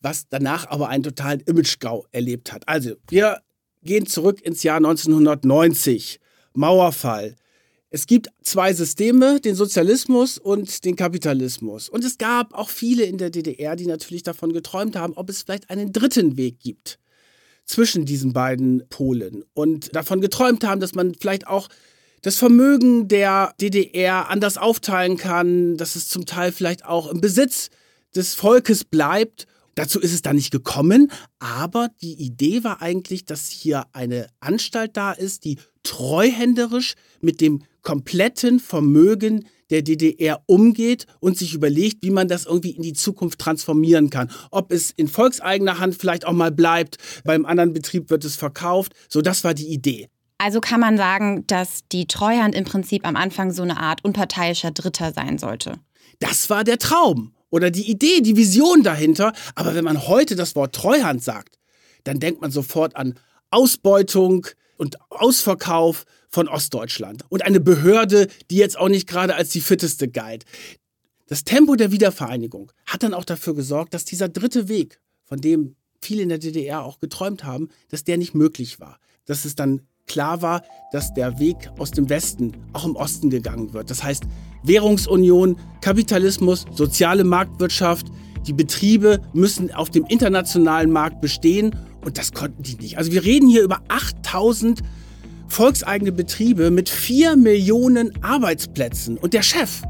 was 0.00 0.28
danach 0.28 0.68
aber 0.68 0.88
einen 0.88 1.02
totalen 1.04 1.40
Imagegau 1.40 2.06
erlebt 2.12 2.52
hat. 2.52 2.68
Also, 2.68 2.94
wir 3.08 3.40
gehen 3.82 4.06
zurück 4.06 4.40
ins 4.42 4.62
Jahr 4.62 4.76
1990. 4.76 6.20
Mauerfall. 6.54 7.36
Es 7.90 8.06
gibt 8.06 8.28
zwei 8.42 8.72
Systeme, 8.72 9.40
den 9.40 9.54
Sozialismus 9.54 10.38
und 10.38 10.84
den 10.84 10.96
Kapitalismus. 10.96 11.88
Und 11.90 12.04
es 12.04 12.16
gab 12.16 12.54
auch 12.54 12.70
viele 12.70 13.04
in 13.04 13.18
der 13.18 13.30
DDR, 13.30 13.76
die 13.76 13.86
natürlich 13.86 14.22
davon 14.22 14.52
geträumt 14.52 14.96
haben, 14.96 15.12
ob 15.14 15.28
es 15.28 15.42
vielleicht 15.42 15.68
einen 15.68 15.92
dritten 15.92 16.36
Weg 16.38 16.58
gibt 16.60 16.98
zwischen 17.66 18.06
diesen 18.06 18.32
beiden 18.32 18.88
Polen. 18.88 19.44
Und 19.52 19.94
davon 19.94 20.20
geträumt 20.20 20.64
haben, 20.64 20.80
dass 20.80 20.94
man 20.94 21.14
vielleicht 21.14 21.46
auch 21.46 21.68
das 22.22 22.36
Vermögen 22.36 23.08
der 23.08 23.52
DDR 23.60 24.30
anders 24.30 24.56
aufteilen 24.56 25.16
kann, 25.16 25.76
dass 25.76 25.96
es 25.96 26.08
zum 26.08 26.24
Teil 26.24 26.52
vielleicht 26.52 26.84
auch 26.86 27.10
im 27.10 27.20
Besitz 27.20 27.68
des 28.14 28.34
Volkes 28.34 28.84
bleibt 28.84 29.46
Dazu 29.74 30.00
ist 30.00 30.12
es 30.12 30.22
dann 30.22 30.36
nicht 30.36 30.50
gekommen, 30.50 31.10
aber 31.38 31.88
die 32.02 32.14
Idee 32.14 32.62
war 32.62 32.82
eigentlich, 32.82 33.24
dass 33.24 33.48
hier 33.48 33.86
eine 33.92 34.26
Anstalt 34.40 34.96
da 34.96 35.12
ist, 35.12 35.44
die 35.44 35.58
treuhänderisch 35.82 36.94
mit 37.20 37.40
dem 37.40 37.62
kompletten 37.82 38.60
Vermögen 38.60 39.46
der 39.70 39.82
DDR 39.82 40.42
umgeht 40.46 41.06
und 41.20 41.38
sich 41.38 41.54
überlegt, 41.54 42.02
wie 42.02 42.10
man 42.10 42.28
das 42.28 42.44
irgendwie 42.44 42.72
in 42.72 42.82
die 42.82 42.92
Zukunft 42.92 43.38
transformieren 43.38 44.10
kann. 44.10 44.30
Ob 44.50 44.70
es 44.70 44.90
in 44.90 45.08
volkseigener 45.08 45.78
Hand 45.78 45.94
vielleicht 45.94 46.26
auch 46.26 46.34
mal 46.34 46.52
bleibt, 46.52 46.98
beim 47.24 47.46
anderen 47.46 47.72
Betrieb 47.72 48.10
wird 48.10 48.24
es 48.24 48.36
verkauft. 48.36 48.92
So, 49.08 49.22
das 49.22 49.42
war 49.42 49.54
die 49.54 49.72
Idee. 49.72 50.08
Also 50.36 50.60
kann 50.60 50.80
man 50.80 50.98
sagen, 50.98 51.46
dass 51.46 51.80
die 51.90 52.06
Treuhand 52.06 52.54
im 52.54 52.64
Prinzip 52.64 53.06
am 53.06 53.16
Anfang 53.16 53.52
so 53.52 53.62
eine 53.62 53.78
Art 53.78 54.04
unparteiischer 54.04 54.72
Dritter 54.72 55.12
sein 55.12 55.38
sollte. 55.38 55.78
Das 56.18 56.50
war 56.50 56.64
der 56.64 56.78
Traum 56.78 57.32
oder 57.52 57.70
die 57.70 57.88
Idee, 57.88 58.20
die 58.22 58.36
Vision 58.36 58.82
dahinter. 58.82 59.32
Aber 59.54 59.76
wenn 59.76 59.84
man 59.84 60.08
heute 60.08 60.34
das 60.34 60.56
Wort 60.56 60.74
Treuhand 60.74 61.22
sagt, 61.22 61.58
dann 62.02 62.18
denkt 62.18 62.40
man 62.40 62.50
sofort 62.50 62.96
an 62.96 63.14
Ausbeutung 63.50 64.48
und 64.78 64.96
Ausverkauf 65.10 66.04
von 66.28 66.48
Ostdeutschland 66.48 67.24
und 67.28 67.44
eine 67.44 67.60
Behörde, 67.60 68.26
die 68.50 68.56
jetzt 68.56 68.78
auch 68.78 68.88
nicht 68.88 69.06
gerade 69.06 69.36
als 69.36 69.50
die 69.50 69.60
fitteste 69.60 70.08
galt. 70.08 70.44
Das 71.28 71.44
Tempo 71.44 71.76
der 71.76 71.92
Wiedervereinigung 71.92 72.72
hat 72.86 73.02
dann 73.02 73.14
auch 73.14 73.24
dafür 73.24 73.54
gesorgt, 73.54 73.94
dass 73.94 74.04
dieser 74.04 74.28
dritte 74.28 74.68
Weg, 74.68 75.00
von 75.24 75.40
dem 75.40 75.76
viele 76.00 76.22
in 76.22 76.30
der 76.30 76.38
DDR 76.38 76.82
auch 76.82 76.98
geträumt 76.98 77.44
haben, 77.44 77.68
dass 77.90 78.02
der 78.02 78.16
nicht 78.16 78.34
möglich 78.34 78.80
war. 78.80 78.98
Dass 79.26 79.44
es 79.44 79.54
dann 79.54 79.82
klar 80.06 80.42
war, 80.42 80.62
dass 80.90 81.14
der 81.14 81.38
Weg 81.38 81.70
aus 81.78 81.90
dem 81.90 82.08
Westen 82.08 82.56
auch 82.72 82.84
im 82.84 82.96
Osten 82.96 83.30
gegangen 83.30 83.72
wird. 83.72 83.90
Das 83.90 84.02
heißt, 84.02 84.24
Währungsunion, 84.62 85.56
Kapitalismus, 85.80 86.64
soziale 86.72 87.24
Marktwirtschaft, 87.24 88.06
die 88.46 88.52
Betriebe 88.52 89.20
müssen 89.32 89.72
auf 89.72 89.90
dem 89.90 90.04
internationalen 90.06 90.90
Markt 90.90 91.20
bestehen 91.20 91.76
und 92.04 92.18
das 92.18 92.32
konnten 92.32 92.62
die 92.62 92.76
nicht. 92.76 92.98
Also 92.98 93.12
wir 93.12 93.24
reden 93.24 93.48
hier 93.48 93.62
über 93.62 93.80
8000 93.88 94.82
volkseigene 95.48 96.12
Betriebe 96.12 96.70
mit 96.70 96.88
4 96.88 97.36
Millionen 97.36 98.22
Arbeitsplätzen 98.22 99.18
und 99.18 99.34
der 99.34 99.42
Chef 99.42 99.82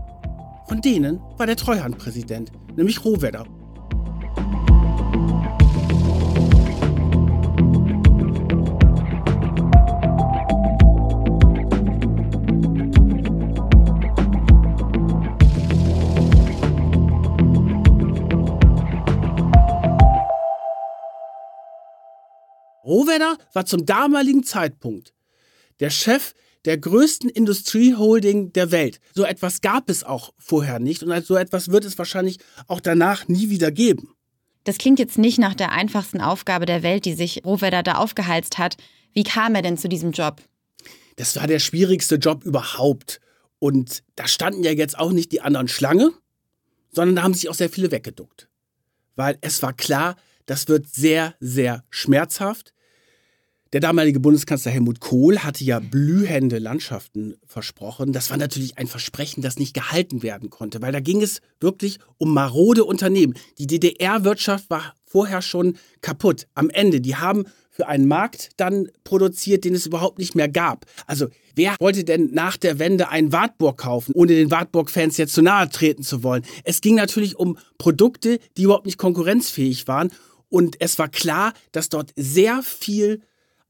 von 0.69 0.81
denen 0.81 1.21
war 1.37 1.47
der 1.47 1.57
Treuhandpräsident, 1.57 2.51
nämlich 2.77 3.05
Rohwedder. 3.05 3.45
Rohwedder 22.93 23.39
war 23.55 23.65
zum 23.65 23.87
damaligen 23.87 24.45
Zeitpunkt 24.45 25.15
der 25.81 25.89
Chef 25.89 26.35
der 26.67 26.77
größten 26.77 27.31
Industrieholding 27.31 28.53
der 28.53 28.71
Welt. 28.71 29.01
So 29.15 29.25
etwas 29.25 29.63
gab 29.63 29.89
es 29.89 30.05
auch 30.05 30.35
vorher 30.37 30.79
nicht 30.79 31.03
und 31.03 31.25
so 31.25 31.37
etwas 31.37 31.71
wird 31.71 31.87
es 31.87 31.97
wahrscheinlich 31.97 32.39
auch 32.69 32.81
danach 32.81 33.29
nie 33.29 33.49
wieder 33.49 33.71
geben. 33.71 34.15
Das 34.65 34.77
klingt 34.77 34.99
jetzt 34.99 35.17
nicht 35.17 35.39
nach 35.39 35.55
der 35.55 35.73
einfachsten 35.73 36.21
Aufgabe 36.21 36.67
der 36.67 36.83
Welt, 36.83 37.07
die 37.07 37.15
sich 37.15 37.47
Rohwedder 37.47 37.83
da 37.83 37.95
aufgeheizt 37.95 38.59
hat. 38.59 38.77
Wie 39.15 39.25
kam 39.25 39.55
er 39.55 39.63
denn 39.63 39.79
zu 39.79 39.89
diesem 39.89 40.13
Job? 40.13 40.43
Das 41.17 41.35
war 41.37 41.47
der 41.47 41.61
schwierigste 41.61 42.17
Job 42.17 42.45
überhaupt. 42.45 43.21
Und 43.59 44.03
da 44.17 44.29
standen 44.29 44.65
ja 44.65 44.71
jetzt 44.71 44.99
auch 44.99 45.13
nicht 45.13 45.33
die 45.33 45.41
anderen 45.41 45.69
Schlange, 45.69 46.13
sondern 46.91 47.17
da 47.17 47.23
haben 47.23 47.35
sich 47.35 47.49
auch 47.49 47.55
sehr 47.55 47.71
viele 47.71 47.91
weggeduckt. 47.91 48.49
Weil 49.17 49.39
es 49.41 49.63
war 49.63 49.73
klar, 49.73 50.17
das 50.45 50.69
wird 50.69 50.87
sehr, 50.89 51.35
sehr 51.41 51.85
schmerzhaft. 51.89 52.75
Der 53.73 53.81
damalige 53.81 54.21
Bundeskanzler 54.21 54.71
Helmut 54.71 55.01
Kohl 55.01 55.39
hatte 55.39 55.65
ja 55.65 55.81
blühende 55.81 56.59
Landschaften 56.59 57.37
versprochen. 57.47 58.13
Das 58.13 58.29
war 58.29 58.37
natürlich 58.37 58.77
ein 58.77 58.87
Versprechen, 58.87 59.41
das 59.41 59.59
nicht 59.59 59.73
gehalten 59.73 60.23
werden 60.23 60.51
konnte, 60.51 60.83
weil 60.83 60.93
da 60.93 61.01
ging 61.01 61.23
es 61.23 61.41
wirklich 61.59 61.99
um 62.19 62.35
marode 62.35 62.85
Unternehmen. 62.85 63.33
Die 63.57 63.67
DDR-Wirtschaft 63.67 64.69
war 64.69 64.95
vorher 65.07 65.41
schon 65.41 65.79
kaputt. 66.03 66.49
Am 66.55 66.69
Ende, 66.69 67.01
die 67.01 67.17
haben 67.17 67.47
für 67.71 67.89
einen 67.89 68.07
Markt 68.07 68.51
dann 68.59 68.89
produziert, 69.05 69.65
den 69.65 69.75
es 69.75 69.87
überhaupt 69.87 70.19
nicht 70.19 70.35
mehr 70.35 70.51
gab. 70.51 70.85
Also 71.07 71.29
wer 71.55 71.75
wollte 71.81 72.05
denn 72.05 72.29
nach 72.35 72.59
der 72.59 72.79
Wende 72.79 73.09
einen 73.09 73.33
Wartburg 73.33 73.79
kaufen, 73.79 74.13
ohne 74.15 74.35
den 74.35 74.51
Wartburg-Fans 74.51 75.17
jetzt 75.17 75.33
zu 75.33 75.41
nahe 75.41 75.71
treten 75.71 76.03
zu 76.03 76.23
wollen? 76.23 76.45
Es 76.65 76.83
ging 76.83 76.97
natürlich 76.97 77.37
um 77.37 77.57
Produkte, 77.79 78.39
die 78.59 78.65
überhaupt 78.65 78.85
nicht 78.85 78.99
konkurrenzfähig 78.99 79.89
waren. 79.89 80.11
Und 80.51 80.77
es 80.79 80.99
war 80.99 81.09
klar, 81.09 81.55
dass 81.73 81.89
dort 81.89 82.13
sehr 82.17 82.63
viel 82.63 83.23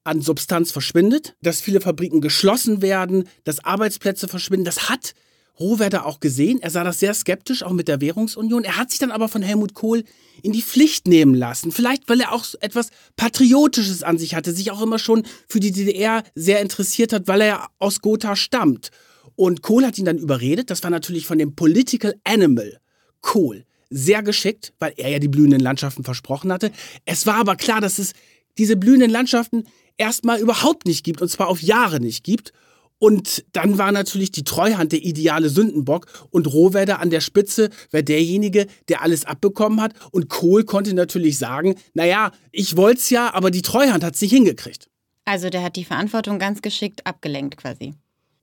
an 0.04 0.21
Substanz 0.21 0.73
verschwindet, 0.73 1.37
dass 1.42 1.61
viele 1.61 1.80
Fabriken 1.80 2.21
geschlossen 2.21 2.82
werden, 2.82 3.28
dass 3.44 3.64
Arbeitsplätze 3.64 4.28
verschwinden. 4.28 4.64
Das 4.64 4.88
hat 4.88 5.14
Rohwerder 5.61 6.06
auch 6.06 6.21
gesehen. 6.21 6.61
Er 6.61 6.71
sah 6.71 6.82
das 6.82 6.99
sehr 6.99 7.14
skeptisch, 7.14 7.62
auch 7.62 7.73
mit 7.73 7.87
der 7.88 8.00
Währungsunion. 8.00 8.64
Er 8.64 8.76
hat 8.76 8.90
sich 8.90 8.99
dann 8.99 9.11
aber 9.11 9.28
von 9.28 9.42
Helmut 9.42 9.75
Kohl 9.75 10.04
in 10.42 10.52
die 10.52 10.62
Pflicht 10.62 11.06
nehmen 11.06 11.35
lassen. 11.35 11.73
Vielleicht, 11.73 12.09
weil 12.09 12.21
er 12.21 12.32
auch 12.32 12.44
etwas 12.61 12.90
Patriotisches 13.16 14.02
an 14.02 14.18
sich 14.18 14.35
hatte, 14.35 14.52
sich 14.52 14.71
auch 14.71 14.82
immer 14.82 14.99
schon 14.99 15.25
für 15.47 15.61
die 15.61 15.73
DDR 15.73 16.25
sehr 16.35 16.61
interessiert 16.61 17.12
hat, 17.12 17.28
weil 17.28 17.42
er 17.42 17.68
aus 17.78 18.00
Gotha 18.00 18.35
stammt. 18.35 18.90
Und 19.37 19.62
Kohl 19.62 19.87
hat 19.87 19.99
ihn 19.99 20.04
dann 20.04 20.18
überredet. 20.18 20.71
Das 20.71 20.82
war 20.82 20.90
natürlich 20.90 21.26
von 21.26 21.38
dem 21.38 21.54
Political 21.54 22.14
Animal 22.25 22.78
Kohl 23.21 23.64
sehr 23.90 24.23
geschickt, 24.23 24.73
weil 24.78 24.94
er 24.97 25.11
ja 25.11 25.18
die 25.18 25.28
blühenden 25.28 25.61
Landschaften 25.61 26.02
versprochen 26.02 26.50
hatte. 26.50 26.73
Es 27.04 27.26
war 27.26 27.37
aber 27.37 27.56
klar, 27.56 27.80
dass 27.80 27.99
es 27.99 28.12
diese 28.59 28.76
blühenden 28.76 29.11
Landschaften 29.11 29.64
erstmal 29.97 30.41
überhaupt 30.41 30.87
nicht 30.87 31.05
gibt 31.05 31.23
und 31.23 31.29
zwar 31.29 31.49
auf 31.49 31.63
Jahre 31.63 32.01
nicht 32.01 32.25
gibt. 32.25 32.53
Und 32.99 33.45
dann 33.51 33.79
war 33.79 33.91
natürlich 33.91 34.31
die 34.31 34.45
Treuhand 34.45 34.93
der 34.93 35.03
ideale 35.03 35.49
Sündenbock 35.49 36.07
und 36.31 36.47
Rohwedder 36.47 37.01
an 37.01 37.11
der 37.11 37.21
Spitze 37.21 37.71
wäre 37.91 38.05
derjenige, 38.05 38.69
der 38.89 39.03
alles 39.03 39.25
abbekommen 39.25 39.81
hat. 39.81 39.93
Und 40.13 40.29
Kohl 40.29 40.63
konnte 40.63 40.95
natürlich 40.95 41.37
sagen, 41.37 41.75
naja, 41.95 42.31
ich 42.53 42.77
wollte 42.77 43.01
es 43.01 43.11
ja, 43.11 43.35
aber 43.35 43.51
die 43.51 43.63
Treuhand 43.63 44.05
hat 44.05 44.15
es 44.15 44.21
nicht 44.21 44.31
hingekriegt. 44.31 44.89
Also 45.25 45.51
der 45.51 45.65
hat 45.65 45.75
die 45.75 45.85
Verantwortung 45.85 46.39
ganz 46.39 46.63
geschickt 46.63 47.05
abgelenkt 47.05 47.57
quasi. 47.57 47.95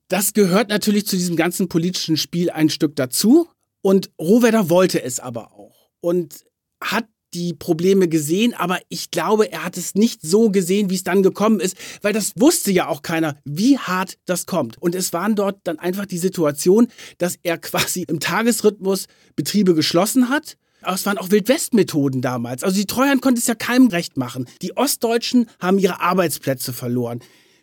Das 0.08 0.34
gehört 0.34 0.68
natürlich 0.68 1.06
zu 1.06 1.16
diesem 1.16 1.36
ganzen 1.36 1.68
politischen 1.68 2.18
Spiel 2.18 2.50
ein 2.50 2.68
Stück 2.68 2.96
dazu. 2.96 3.48
Und 3.80 4.10
Rohwedder 4.20 4.68
wollte 4.68 5.02
es 5.02 5.20
aber 5.20 5.52
auch. 5.52 5.88
Und 6.00 6.44
hat 6.82 7.06
die 7.34 7.54
Probleme 7.54 8.08
gesehen, 8.08 8.54
aber 8.54 8.78
ich 8.88 9.10
glaube, 9.10 9.50
er 9.52 9.64
hat 9.64 9.76
es 9.76 9.94
nicht 9.94 10.22
so 10.22 10.50
gesehen, 10.50 10.90
wie 10.90 10.94
es 10.94 11.04
dann 11.04 11.22
gekommen 11.22 11.60
ist, 11.60 11.76
weil 12.02 12.12
das 12.12 12.32
wusste 12.36 12.70
ja 12.72 12.88
auch 12.88 13.02
keiner, 13.02 13.36
wie 13.44 13.78
hart 13.78 14.18
das 14.24 14.46
kommt. 14.46 14.80
Und 14.80 14.94
es 14.94 15.12
waren 15.12 15.34
dort 15.34 15.60
dann 15.64 15.78
einfach 15.78 16.06
die 16.06 16.18
Situation, 16.18 16.88
dass 17.18 17.36
er 17.42 17.58
quasi 17.58 18.04
im 18.08 18.20
Tagesrhythmus 18.20 19.06
Betriebe 19.36 19.74
geschlossen 19.74 20.28
hat. 20.28 20.56
Aber 20.82 20.94
es 20.94 21.04
waren 21.04 21.18
auch 21.18 21.30
Wildwestmethoden 21.30 22.22
damals. 22.22 22.64
Also 22.64 22.76
die 22.76 22.86
Treuhand 22.86 23.20
konnte 23.20 23.38
es 23.38 23.46
ja 23.46 23.54
keinem 23.54 23.88
recht 23.88 24.16
machen. 24.16 24.46
Die 24.62 24.76
Ostdeutschen 24.76 25.46
haben 25.60 25.78
ihre 25.78 26.00
Arbeitsplätze 26.00 26.72
verloren 26.72 27.20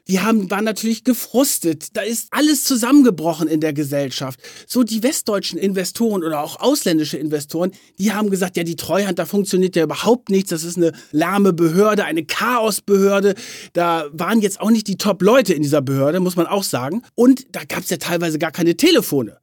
die 0.08 0.20
haben, 0.20 0.50
waren 0.50 0.64
natürlich 0.64 1.04
gefrustet. 1.04 1.96
Da 1.96 2.02
ist 2.02 2.28
alles 2.32 2.64
zusammengebrochen 2.64 3.48
in 3.48 3.60
der 3.60 3.74
Gesellschaft. 3.74 4.40
So 4.66 4.84
die 4.84 5.04
westdeutschen 5.04 5.60
Investoren 5.60 6.24
oder 6.24 6.42
auch 6.42 6.60
ausländische 6.60 7.18
Investoren, 7.18 7.72
die 8.00 8.14
haben 8.14 8.30
gesagt, 8.30 8.58
ja, 8.58 8.64
die 8.64 8.76
Treuhand, 8.76 9.20
da 9.20 9.26
funktioniert 9.26 9.76
ja 9.76 9.84
überhaupt 9.84 10.30
nichts. 10.30 10.50
Das 10.50 10.64
ist 10.64 10.78
eine 10.78 10.94
lahme 11.12 11.54
Behörde, 11.54 12.06
eine 12.06 12.26
Chaosbehörde. 12.26 13.36
Da 13.74 14.06
waren 14.12 14.42
jetzt 14.42 14.62
auch 14.62 14.72
nicht 14.72 14.88
die 14.88 14.98
Top-Leute 14.98 15.54
in 15.54 15.62
dieser 15.62 15.82
Behörde, 15.82 16.20
muss 16.20 16.36
man 16.36 16.48
auch 16.48 16.64
sagen. 16.64 17.04
Und 17.16 17.46
da 17.52 17.64
gab 17.66 17.80
es 17.80 17.90
ja 17.90 17.98
teilweise 17.98 18.40
gar 18.40 18.52
keine 18.52 18.78
Telefone. 18.78 19.38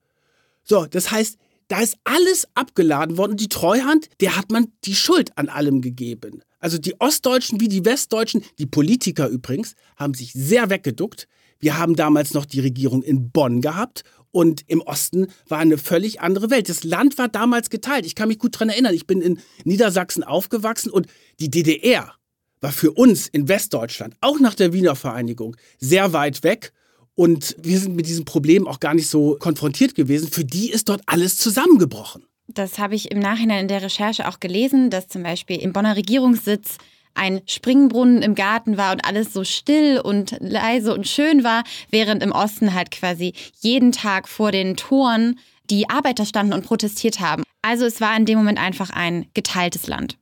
So, 0.64 0.86
das 0.86 1.10
heißt, 1.10 1.36
da 1.68 1.80
ist 1.80 1.96
alles 2.04 2.46
abgeladen 2.54 3.16
worden 3.16 3.32
und 3.32 3.40
die 3.40 3.48
Treuhand, 3.48 4.08
der 4.20 4.36
hat 4.36 4.50
man 4.50 4.68
die 4.84 4.94
Schuld 4.94 5.36
an 5.36 5.48
allem 5.48 5.80
gegeben. 5.80 6.42
Also 6.64 6.78
die 6.78 6.98
Ostdeutschen 6.98 7.60
wie 7.60 7.68
die 7.68 7.84
Westdeutschen, 7.84 8.42
die 8.58 8.64
Politiker 8.64 9.28
übrigens, 9.28 9.74
haben 9.98 10.14
sich 10.14 10.32
sehr 10.32 10.70
weggeduckt. 10.70 11.28
Wir 11.60 11.76
haben 11.76 11.94
damals 11.94 12.32
noch 12.32 12.46
die 12.46 12.60
Regierung 12.60 13.02
in 13.02 13.30
Bonn 13.30 13.60
gehabt 13.60 14.02
und 14.30 14.62
im 14.66 14.80
Osten 14.80 15.26
war 15.46 15.58
eine 15.58 15.76
völlig 15.76 16.22
andere 16.22 16.48
Welt. 16.48 16.70
Das 16.70 16.82
Land 16.82 17.18
war 17.18 17.28
damals 17.28 17.68
geteilt. 17.68 18.06
Ich 18.06 18.14
kann 18.14 18.28
mich 18.28 18.38
gut 18.38 18.54
daran 18.54 18.70
erinnern. 18.70 18.94
Ich 18.94 19.06
bin 19.06 19.20
in 19.20 19.40
Niedersachsen 19.64 20.24
aufgewachsen 20.24 20.90
und 20.90 21.06
die 21.38 21.50
DDR 21.50 22.14
war 22.62 22.72
für 22.72 22.92
uns 22.92 23.28
in 23.28 23.46
Westdeutschland, 23.46 24.16
auch 24.22 24.40
nach 24.40 24.54
der 24.54 24.72
Wiener 24.72 24.96
Vereinigung, 24.96 25.58
sehr 25.78 26.14
weit 26.14 26.44
weg. 26.44 26.72
Und 27.14 27.56
wir 27.60 27.78
sind 27.78 27.94
mit 27.94 28.06
diesem 28.06 28.24
Problem 28.24 28.66
auch 28.66 28.80
gar 28.80 28.94
nicht 28.94 29.08
so 29.08 29.36
konfrontiert 29.38 29.94
gewesen. 29.94 30.28
Für 30.32 30.46
die 30.46 30.70
ist 30.70 30.88
dort 30.88 31.02
alles 31.04 31.36
zusammengebrochen. 31.36 32.24
Das 32.46 32.78
habe 32.78 32.94
ich 32.94 33.10
im 33.10 33.18
Nachhinein 33.18 33.62
in 33.62 33.68
der 33.68 33.82
Recherche 33.82 34.28
auch 34.28 34.40
gelesen, 34.40 34.90
dass 34.90 35.08
zum 35.08 35.22
Beispiel 35.22 35.56
im 35.56 35.72
Bonner 35.72 35.96
Regierungssitz 35.96 36.78
ein 37.14 37.40
Springbrunnen 37.46 38.22
im 38.22 38.34
Garten 38.34 38.76
war 38.76 38.92
und 38.92 39.04
alles 39.04 39.32
so 39.32 39.44
still 39.44 40.00
und 40.00 40.36
leise 40.40 40.92
und 40.92 41.06
schön 41.06 41.44
war, 41.44 41.62
während 41.90 42.22
im 42.22 42.32
Osten 42.32 42.74
halt 42.74 42.90
quasi 42.90 43.34
jeden 43.60 43.92
Tag 43.92 44.28
vor 44.28 44.52
den 44.52 44.76
Toren 44.76 45.38
die 45.70 45.88
Arbeiter 45.88 46.26
standen 46.26 46.52
und 46.52 46.66
protestiert 46.66 47.20
haben. 47.20 47.44
Also 47.62 47.86
es 47.86 48.00
war 48.00 48.16
in 48.16 48.26
dem 48.26 48.38
Moment 48.38 48.58
einfach 48.58 48.90
ein 48.90 49.26
geteiltes 49.32 49.86
Land. 49.86 50.18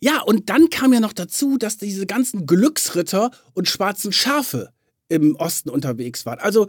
Ja, 0.00 0.22
und 0.22 0.48
dann 0.50 0.70
kam 0.70 0.92
ja 0.92 1.00
noch 1.00 1.12
dazu, 1.12 1.58
dass 1.58 1.78
diese 1.78 2.06
ganzen 2.06 2.46
Glücksritter 2.46 3.30
und 3.52 3.68
schwarzen 3.68 4.12
Schafe 4.12 4.70
im 5.08 5.36
Osten 5.36 5.70
unterwegs 5.70 6.24
waren. 6.26 6.38
Also 6.38 6.68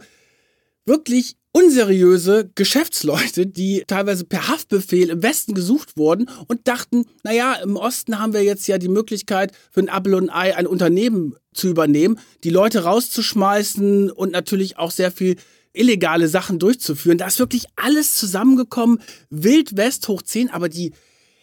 wirklich 0.86 1.36
unseriöse 1.52 2.50
Geschäftsleute, 2.54 3.46
die 3.46 3.84
teilweise 3.86 4.24
per 4.24 4.48
Haftbefehl 4.48 5.08
im 5.08 5.22
Westen 5.22 5.54
gesucht 5.54 5.96
wurden 5.96 6.28
und 6.48 6.68
dachten, 6.68 7.06
naja, 7.24 7.54
im 7.54 7.76
Osten 7.76 8.18
haben 8.18 8.34
wir 8.34 8.42
jetzt 8.42 8.66
ja 8.68 8.78
die 8.78 8.88
Möglichkeit, 8.88 9.52
für 9.70 9.80
ein 9.80 9.88
Apple 9.88 10.16
und 10.16 10.28
ein 10.28 10.36
Ei 10.36 10.56
ein 10.56 10.66
Unternehmen 10.66 11.34
zu 11.54 11.68
übernehmen, 11.68 12.20
die 12.44 12.50
Leute 12.50 12.84
rauszuschmeißen 12.84 14.10
und 14.10 14.32
natürlich 14.32 14.76
auch 14.76 14.90
sehr 14.90 15.10
viel 15.10 15.36
illegale 15.72 16.28
Sachen 16.28 16.58
durchzuführen. 16.58 17.18
Da 17.18 17.26
ist 17.26 17.38
wirklich 17.38 17.66
alles 17.76 18.14
zusammengekommen, 18.14 19.00
Wild 19.30 19.76
West 19.76 20.08
hoch 20.08 20.22
10, 20.22 20.50
aber 20.50 20.68
die 20.68 20.92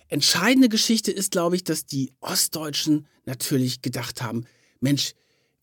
entscheidende 0.08 0.70
Geschichte 0.70 1.12
ist, 1.12 1.32
glaube 1.32 1.56
ich, 1.56 1.64
dass 1.64 1.86
die 1.86 2.14
Ostdeutschen 2.20 3.08
natürlich 3.26 3.82
gedacht 3.82 4.22
haben, 4.22 4.46
Mensch, 4.80 5.14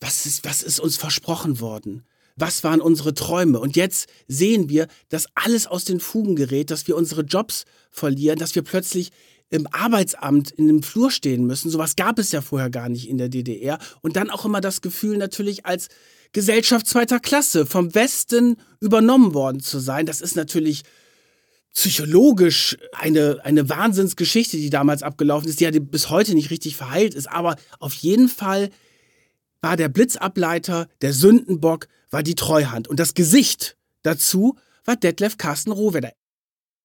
was 0.01 0.27
ist, 0.27 0.45
was 0.45 0.63
ist 0.63 0.81
uns 0.81 0.97
versprochen 0.97 1.61
worden? 1.61 2.05
Was 2.41 2.65
waren 2.65 2.81
unsere 2.81 3.15
Träume? 3.15 3.61
Und 3.61 3.77
jetzt 3.77 4.09
sehen 4.27 4.69
wir, 4.69 4.89
dass 5.11 5.27
alles 5.35 5.67
aus 5.67 5.85
den 5.85 6.01
Fugen 6.01 6.37
gerät, 6.37 6.71
dass 6.71 6.89
wir 6.89 6.97
unsere 6.97 7.23
Jobs 7.23 7.65
verlieren, 7.91 8.39
dass 8.39 8.55
wir 8.55 8.63
plötzlich 8.63 9.11
im 9.51 9.67
Arbeitsamt 9.73 10.53
in 10.53 10.69
dem 10.69 10.83
Flur 10.83 11.11
stehen 11.11 11.45
müssen. 11.45 11.71
Sowas 11.71 11.97
gab 11.97 12.19
es 12.19 12.33
ja 12.33 12.41
vorher 12.41 12.71
gar 12.71 12.89
nicht 12.89 13.09
in 13.09 13.19
der 13.19 13.29
DDR. 13.29 13.79
Und 14.01 14.17
dann 14.17 14.31
auch 14.31 14.45
immer 14.45 14.61
das 14.61 14.81
Gefühl 14.81 15.19
natürlich 15.19 15.67
als 15.67 15.89
Gesellschaft 16.33 16.87
zweiter 16.87 17.21
Klasse 17.21 17.67
vom 17.67 17.95
Westen 17.95 18.57
übernommen 18.81 19.35
worden 19.35 19.61
zu 19.61 19.81
sein. 19.81 20.07
Das 20.07 20.21
ist 20.21 20.37
natürlich 20.37 20.83
psychologisch 21.75 22.79
eine, 22.93 23.41
eine 23.43 23.69
Wahnsinnsgeschichte, 23.69 24.57
die 24.57 24.71
damals 24.71 25.03
abgelaufen 25.03 25.49
ist, 25.49 25.61
die 25.61 25.65
ja 25.65 25.71
bis 25.73 26.11
heute 26.11 26.35
nicht 26.35 26.51
richtig 26.51 26.77
verheilt 26.77 27.15
ist. 27.15 27.29
Aber 27.29 27.57
auf 27.81 27.95
jeden 27.95 28.29
Fall 28.29 28.71
war 29.63 29.77
der 29.77 29.89
Blitzableiter, 29.89 30.89
der 31.03 31.13
Sündenbock, 31.13 31.89
war 32.11 32.23
die 32.23 32.35
Treuhand. 32.35 32.89
Und 32.89 33.01
das 33.01 33.15
Gesicht 33.15 33.77
dazu 34.03 34.57
war 34.85 34.97
Detlef 34.97 35.39
Carsten 35.39 35.73
Rohwedder. 35.73 36.13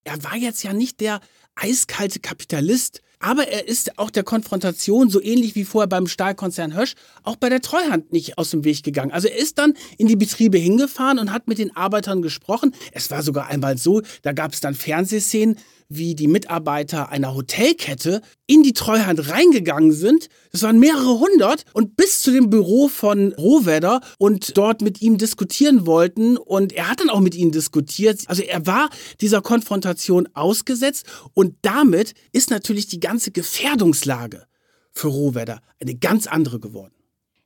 Er 0.03 0.23
war 0.23 0.35
jetzt 0.35 0.63
ja 0.63 0.73
nicht 0.73 0.99
der 0.99 1.19
eiskalte 1.55 2.19
Kapitalist, 2.19 3.01
aber 3.19 3.47
er 3.47 3.67
ist 3.67 3.97
auch 3.97 4.11
der 4.11 4.23
Konfrontation, 4.23 5.09
so 5.09 5.21
ähnlich 5.21 5.55
wie 5.55 5.63
vorher 5.65 5.87
beim 5.87 6.05
Stahlkonzern 6.05 6.75
Hösch, 6.75 6.93
auch 7.23 7.37
bei 7.37 7.49
der 7.49 7.61
Treuhand 7.61 8.11
nicht 8.11 8.37
aus 8.37 8.51
dem 8.51 8.63
Weg 8.63 8.83
gegangen. 8.83 9.11
Also 9.11 9.27
er 9.27 9.37
ist 9.37 9.57
dann 9.57 9.73
in 9.97 10.07
die 10.07 10.15
Betriebe 10.15 10.57
hingefahren 10.57 11.17
und 11.17 11.31
hat 11.31 11.47
mit 11.47 11.57
den 11.57 11.75
Arbeitern 11.75 12.21
gesprochen. 12.21 12.75
Es 12.91 13.09
war 13.09 13.23
sogar 13.23 13.47
einmal 13.47 13.77
so, 13.77 14.01
da 14.21 14.33
gab 14.33 14.53
es 14.53 14.59
dann 14.59 14.75
Fernsehszenen, 14.75 15.57
wie 15.89 16.15
die 16.15 16.27
Mitarbeiter 16.27 17.09
einer 17.09 17.35
Hotelkette 17.35 18.21
in 18.47 18.63
die 18.63 18.73
Treuhand 18.73 19.29
reingegangen 19.29 19.91
sind. 19.91 20.29
Das 20.51 20.63
waren 20.63 20.79
mehrere 20.79 21.19
hundert 21.19 21.65
und 21.73 21.95
bis 21.95 22.21
zu 22.21 22.31
dem 22.31 22.49
Büro 22.49 22.87
von 22.87 23.33
Rohwedder 23.33 24.01
und 24.17 24.57
dort 24.57 24.81
mit 24.81 25.01
ihm 25.01 25.17
diskutieren 25.17 25.85
wollten. 25.85 26.37
Und 26.37 26.73
er 26.73 26.89
hat 26.89 26.99
dann 26.99 27.09
auch 27.09 27.19
mit 27.19 27.35
ihnen 27.35 27.51
diskutiert. 27.51 28.21
Also 28.27 28.43
er 28.43 28.65
war 28.65 28.89
dieser 29.21 29.41
Konfrontation 29.41 30.27
ausgesetzt 30.33 31.05
und 31.33 31.55
damit 31.61 32.13
ist 32.31 32.49
natürlich 32.49 32.87
die 32.87 32.99
ganze 32.99 33.31
Gefährdungslage 33.31 34.45
für 34.91 35.07
Rohwedder 35.07 35.61
eine 35.79 35.95
ganz 35.95 36.27
andere 36.27 36.59
geworden. 36.59 36.93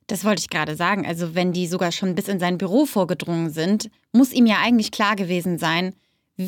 Das 0.06 0.24
wollte 0.24 0.40
ich 0.40 0.50
gerade 0.50 0.74
sagen. 0.74 1.06
Also 1.06 1.34
wenn 1.34 1.52
die 1.52 1.68
sogar 1.68 1.92
schon 1.92 2.16
bis 2.16 2.26
in 2.26 2.40
sein 2.40 2.58
Büro 2.58 2.84
vorgedrungen 2.84 3.50
sind, 3.50 3.90
muss 4.12 4.32
ihm 4.32 4.46
ja 4.46 4.56
eigentlich 4.60 4.90
klar 4.90 5.14
gewesen 5.14 5.56
sein, 5.58 5.94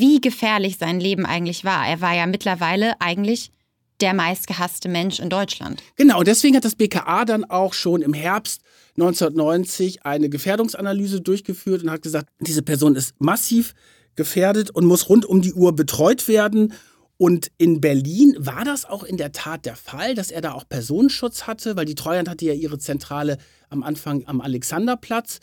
wie 0.00 0.20
gefährlich 0.20 0.78
sein 0.78 1.00
Leben 1.00 1.26
eigentlich 1.26 1.64
war. 1.64 1.86
Er 1.86 2.00
war 2.00 2.14
ja 2.14 2.26
mittlerweile 2.26 3.00
eigentlich 3.00 3.50
der 4.00 4.14
meistgehasste 4.14 4.88
Mensch 4.88 5.20
in 5.20 5.28
Deutschland. 5.28 5.82
Genau, 5.96 6.22
deswegen 6.22 6.56
hat 6.56 6.64
das 6.64 6.74
BKA 6.74 7.24
dann 7.24 7.44
auch 7.44 7.74
schon 7.74 8.02
im 8.02 8.14
Herbst 8.14 8.62
1990 8.96 10.04
eine 10.04 10.28
Gefährdungsanalyse 10.28 11.20
durchgeführt 11.20 11.82
und 11.82 11.90
hat 11.90 12.02
gesagt, 12.02 12.28
diese 12.40 12.62
Person 12.62 12.96
ist 12.96 13.14
massiv 13.20 13.74
gefährdet 14.16 14.70
und 14.70 14.86
muss 14.86 15.08
rund 15.08 15.24
um 15.24 15.40
die 15.42 15.52
Uhr 15.52 15.74
betreut 15.76 16.26
werden. 16.26 16.72
Und 17.16 17.52
in 17.58 17.80
Berlin 17.80 18.34
war 18.38 18.64
das 18.64 18.84
auch 18.84 19.04
in 19.04 19.16
der 19.16 19.30
Tat 19.30 19.66
der 19.66 19.76
Fall, 19.76 20.14
dass 20.14 20.30
er 20.30 20.40
da 20.40 20.52
auch 20.52 20.68
Personenschutz 20.68 21.46
hatte, 21.46 21.76
weil 21.76 21.84
die 21.84 21.94
Treuhand 21.94 22.28
hatte 22.28 22.44
ja 22.44 22.54
ihre 22.54 22.78
Zentrale 22.78 23.38
am 23.68 23.82
Anfang 23.82 24.26
am 24.26 24.40
Alexanderplatz. 24.40 25.38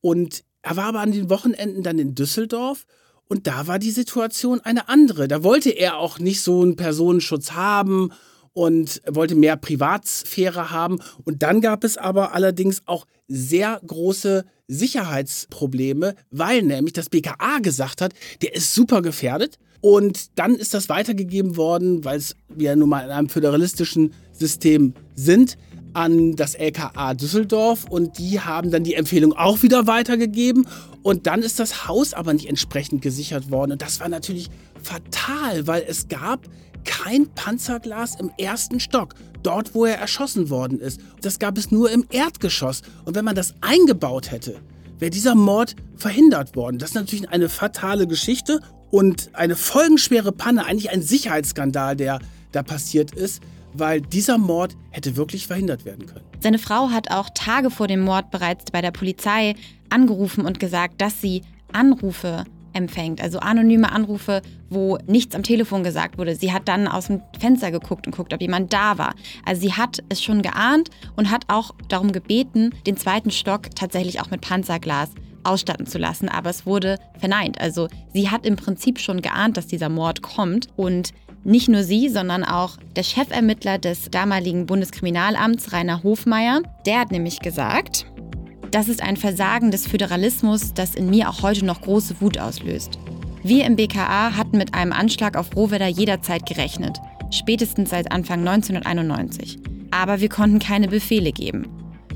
Und 0.00 0.44
er 0.60 0.76
war 0.76 0.86
aber 0.86 1.00
an 1.00 1.12
den 1.12 1.30
Wochenenden 1.30 1.82
dann 1.82 1.98
in 1.98 2.14
Düsseldorf 2.14 2.84
und 3.28 3.46
da 3.46 3.66
war 3.66 3.78
die 3.78 3.90
Situation 3.90 4.60
eine 4.60 4.88
andere. 4.88 5.28
Da 5.28 5.42
wollte 5.42 5.70
er 5.70 5.96
auch 5.98 6.18
nicht 6.18 6.42
so 6.42 6.62
einen 6.62 6.76
Personenschutz 6.76 7.52
haben 7.52 8.10
und 8.52 9.00
wollte 9.08 9.34
mehr 9.34 9.56
Privatsphäre 9.56 10.70
haben. 10.70 10.98
Und 11.24 11.42
dann 11.42 11.60
gab 11.60 11.84
es 11.84 11.96
aber 11.96 12.34
allerdings 12.34 12.82
auch 12.86 13.06
sehr 13.28 13.80
große 13.86 14.44
Sicherheitsprobleme, 14.68 16.14
weil 16.30 16.62
nämlich 16.62 16.92
das 16.92 17.08
BKA 17.08 17.60
gesagt 17.60 18.00
hat, 18.00 18.12
der 18.42 18.54
ist 18.54 18.74
super 18.74 19.02
gefährdet. 19.02 19.58
Und 19.80 20.38
dann 20.38 20.54
ist 20.54 20.74
das 20.74 20.88
weitergegeben 20.88 21.56
worden, 21.56 22.04
weil 22.04 22.22
wir 22.48 22.76
nun 22.76 22.88
mal 22.88 23.04
in 23.04 23.10
einem 23.10 23.28
föderalistischen 23.28 24.12
System 24.32 24.94
sind, 25.14 25.56
an 25.94 26.36
das 26.36 26.54
LKA 26.54 27.14
Düsseldorf 27.14 27.84
und 27.88 28.18
die 28.18 28.40
haben 28.40 28.70
dann 28.70 28.84
die 28.84 28.94
Empfehlung 28.94 29.32
auch 29.32 29.62
wieder 29.62 29.86
weitergegeben 29.86 30.66
und 31.02 31.26
dann 31.26 31.42
ist 31.42 31.58
das 31.58 31.86
Haus 31.86 32.14
aber 32.14 32.32
nicht 32.32 32.48
entsprechend 32.48 33.02
gesichert 33.02 33.50
worden 33.50 33.72
und 33.72 33.82
das 33.82 34.00
war 34.00 34.08
natürlich 34.08 34.50
fatal, 34.82 35.66
weil 35.66 35.84
es 35.86 36.08
gab 36.08 36.48
kein 36.84 37.28
Panzerglas 37.34 38.18
im 38.18 38.30
ersten 38.38 38.80
Stock, 38.80 39.14
dort 39.42 39.74
wo 39.74 39.84
er 39.84 39.98
erschossen 39.98 40.50
worden 40.50 40.80
ist. 40.80 41.00
Das 41.20 41.38
gab 41.38 41.56
es 41.58 41.70
nur 41.70 41.90
im 41.90 42.04
Erdgeschoss 42.10 42.82
und 43.04 43.14
wenn 43.14 43.24
man 43.24 43.36
das 43.36 43.54
eingebaut 43.60 44.30
hätte, 44.30 44.60
wäre 44.98 45.10
dieser 45.10 45.34
Mord 45.34 45.76
verhindert 45.96 46.56
worden. 46.56 46.78
Das 46.78 46.90
ist 46.90 46.94
natürlich 46.94 47.28
eine 47.28 47.48
fatale 47.48 48.06
Geschichte 48.06 48.60
und 48.90 49.30
eine 49.32 49.56
folgenschwere 49.56 50.32
Panne, 50.32 50.66
eigentlich 50.66 50.90
ein 50.90 51.02
Sicherheitsskandal, 51.02 51.96
der 51.96 52.20
da 52.52 52.62
passiert 52.62 53.12
ist 53.12 53.42
weil 53.74 54.00
dieser 54.00 54.38
Mord 54.38 54.76
hätte 54.90 55.16
wirklich 55.16 55.46
verhindert 55.46 55.84
werden 55.84 56.06
können. 56.06 56.24
Seine 56.40 56.58
Frau 56.58 56.90
hat 56.90 57.10
auch 57.10 57.30
Tage 57.34 57.70
vor 57.70 57.88
dem 57.88 58.00
Mord 58.00 58.30
bereits 58.30 58.70
bei 58.70 58.80
der 58.80 58.90
Polizei 58.90 59.54
angerufen 59.90 60.44
und 60.44 60.60
gesagt, 60.60 61.00
dass 61.00 61.20
sie 61.20 61.42
Anrufe 61.72 62.44
empfängt, 62.74 63.20
also 63.20 63.38
anonyme 63.38 63.92
Anrufe, 63.92 64.42
wo 64.70 64.98
nichts 65.06 65.34
am 65.34 65.42
Telefon 65.42 65.84
gesagt 65.84 66.18
wurde. 66.18 66.34
Sie 66.34 66.52
hat 66.52 66.68
dann 66.68 66.88
aus 66.88 67.08
dem 67.08 67.20
Fenster 67.38 67.70
geguckt 67.70 68.06
und 68.06 68.16
guckt, 68.16 68.32
ob 68.32 68.40
jemand 68.40 68.72
da 68.72 68.98
war. 68.98 69.14
Also 69.44 69.60
sie 69.60 69.74
hat 69.74 70.02
es 70.08 70.22
schon 70.22 70.42
geahnt 70.42 70.90
und 71.16 71.30
hat 71.30 71.44
auch 71.48 71.74
darum 71.88 72.12
gebeten, 72.12 72.70
den 72.86 72.96
zweiten 72.96 73.30
Stock 73.30 73.74
tatsächlich 73.74 74.20
auch 74.20 74.30
mit 74.30 74.40
Panzerglas 74.40 75.10
ausstatten 75.44 75.86
zu 75.86 75.98
lassen, 75.98 76.28
aber 76.28 76.50
es 76.50 76.66
wurde 76.66 76.98
verneint. 77.18 77.60
Also 77.60 77.88
sie 78.12 78.30
hat 78.30 78.46
im 78.46 78.56
Prinzip 78.56 79.00
schon 79.00 79.22
geahnt, 79.22 79.56
dass 79.56 79.66
dieser 79.66 79.88
Mord 79.88 80.22
kommt 80.22 80.68
und 80.76 81.12
nicht 81.44 81.68
nur 81.68 81.82
sie, 81.82 82.08
sondern 82.08 82.44
auch 82.44 82.76
der 82.96 83.02
Chefermittler 83.02 83.78
des 83.78 84.10
damaligen 84.10 84.66
Bundeskriminalamts, 84.66 85.72
Rainer 85.72 86.02
Hofmeier, 86.02 86.62
der 86.86 87.00
hat 87.00 87.10
nämlich 87.10 87.40
gesagt, 87.40 88.06
das 88.70 88.88
ist 88.88 89.02
ein 89.02 89.16
Versagen 89.16 89.70
des 89.70 89.86
Föderalismus, 89.86 90.72
das 90.72 90.94
in 90.94 91.10
mir 91.10 91.28
auch 91.28 91.42
heute 91.42 91.64
noch 91.64 91.82
große 91.82 92.20
Wut 92.20 92.38
auslöst. 92.38 92.98
Wir 93.42 93.66
im 93.66 93.76
BKA 93.76 94.36
hatten 94.36 94.56
mit 94.56 94.74
einem 94.74 94.92
Anschlag 94.92 95.36
auf 95.36 95.54
Rohwedder 95.56 95.88
jederzeit 95.88 96.46
gerechnet, 96.46 96.98
spätestens 97.30 97.90
seit 97.90 98.12
Anfang 98.12 98.46
1991. 98.46 99.58
Aber 99.90 100.20
wir 100.20 100.28
konnten 100.28 100.58
keine 100.58 100.88
Befehle 100.88 101.32
geben. 101.32 101.66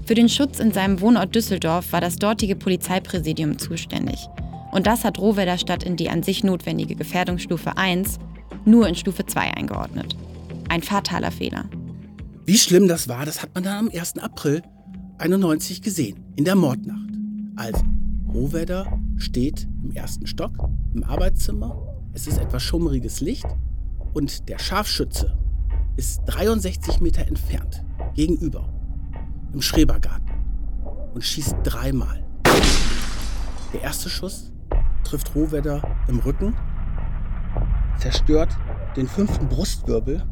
Für 0.07 0.15
den 0.15 0.29
Schutz 0.29 0.61
in 0.61 0.73
seinem 0.73 1.01
Wohnort 1.01 1.35
Düsseldorf 1.35 1.93
war 1.93 2.01
das 2.01 2.17
dortige 2.17 2.55
Polizeipräsidium 2.55 3.59
zuständig. 3.59 4.29
Und 4.71 4.87
das 4.87 5.05
hat 5.05 5.19
Rohwedder 5.19 5.59
statt 5.59 5.83
in 5.83 5.97
die 5.97 6.09
an 6.09 6.23
sich 6.23 6.45
notwendige 6.45 6.95
Gefährdungsstufe 6.95 7.77
1 7.77 8.19
nur 8.67 8.87
in 8.87 8.95
Stufe 8.95 9.25
2 9.25 9.55
eingeordnet. 9.55 10.17
Ein 10.69 10.83
fataler 10.83 11.31
Fehler. 11.31 11.65
Wie 12.45 12.59
schlimm 12.59 12.89
das 12.89 13.09
war, 13.09 13.25
das 13.25 13.43
hat 13.43 13.55
man 13.55 13.65
dann 13.65 13.87
am 13.87 13.91
1. 13.93 14.19
April 14.19 14.63
91 15.19 15.81
gesehen, 15.81 16.25
in 16.37 16.45
der 16.45 16.57
Mordnacht. 16.57 17.15
Also, 17.57 17.83
Rohwedder 18.33 19.01
steht 19.17 19.67
im 19.83 19.93
ersten 19.93 20.27
Stock, 20.27 20.69
im 20.95 21.05
Arbeitszimmer. 21.05 21.75
Es 22.13 22.27
ist 22.27 22.39
etwas 22.39 22.63
schummriges 22.63 23.21
Licht 23.21 23.47
und 24.13 24.49
der 24.49 24.59
Scharfschütze 24.59 25.37
ist 25.97 26.23
63 26.27 27.01
Meter 27.01 27.27
entfernt, 27.27 27.83
gegenüber, 28.15 28.69
im 29.53 29.63
Schrebergarten 29.63 30.31
und 31.15 31.25
schießt 31.25 31.57
dreimal. 31.63 32.23
Der 33.73 33.83
erste 33.83 34.11
Schuss 34.11 34.53
trifft 35.05 35.35
Rohwedder 35.35 35.83
im 36.09 36.19
Rücken 36.19 36.55
zerstört 37.99 38.57
den 38.97 39.09
fünften 39.09 39.49
Brustwirbel 39.49 40.23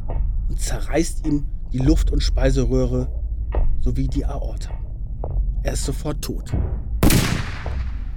und 0.48 0.60
zerreißt 0.60 1.26
ihm 1.26 1.46
die 1.72 1.78
Luft- 1.78 2.10
und 2.10 2.22
Speiseröhre 2.22 3.08
sowie 3.80 4.08
die 4.08 4.24
Aorta. 4.24 4.70
Er 5.62 5.72
ist 5.72 5.84
sofort 5.84 6.22
tot. 6.22 6.52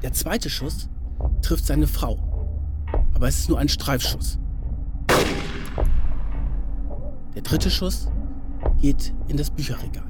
Der 0.03 0.13
zweite 0.13 0.49
Schuss 0.49 0.89
trifft 1.41 1.65
seine 1.65 1.88
Frau, 1.88 2.19
aber 3.13 3.27
es 3.27 3.39
ist 3.39 3.49
nur 3.49 3.60
ein 3.60 3.69
Streifschuss. 3.69 4.39
Der 7.36 7.41
dritte 7.41 7.69
Schuss 7.69 8.10
geht 8.81 9.13
in 9.27 9.38
das 9.38 9.49
Bücherregal. 9.49 10.03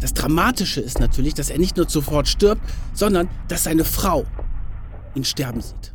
Das 0.00 0.12
Dramatische 0.12 0.80
ist 0.80 1.00
natürlich, 1.00 1.34
dass 1.34 1.50
er 1.50 1.58
nicht 1.58 1.76
nur 1.76 1.88
sofort 1.88 2.28
stirbt, 2.28 2.62
sondern 2.92 3.28
dass 3.48 3.64
seine 3.64 3.84
Frau 3.84 4.24
ihn 5.14 5.24
sterben 5.24 5.60
sieht. 5.60 5.94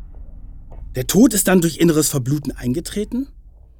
Der 0.96 1.06
Tod 1.06 1.34
ist 1.34 1.46
dann 1.46 1.60
durch 1.60 1.76
inneres 1.76 2.08
Verbluten 2.08 2.50
eingetreten. 2.50 3.28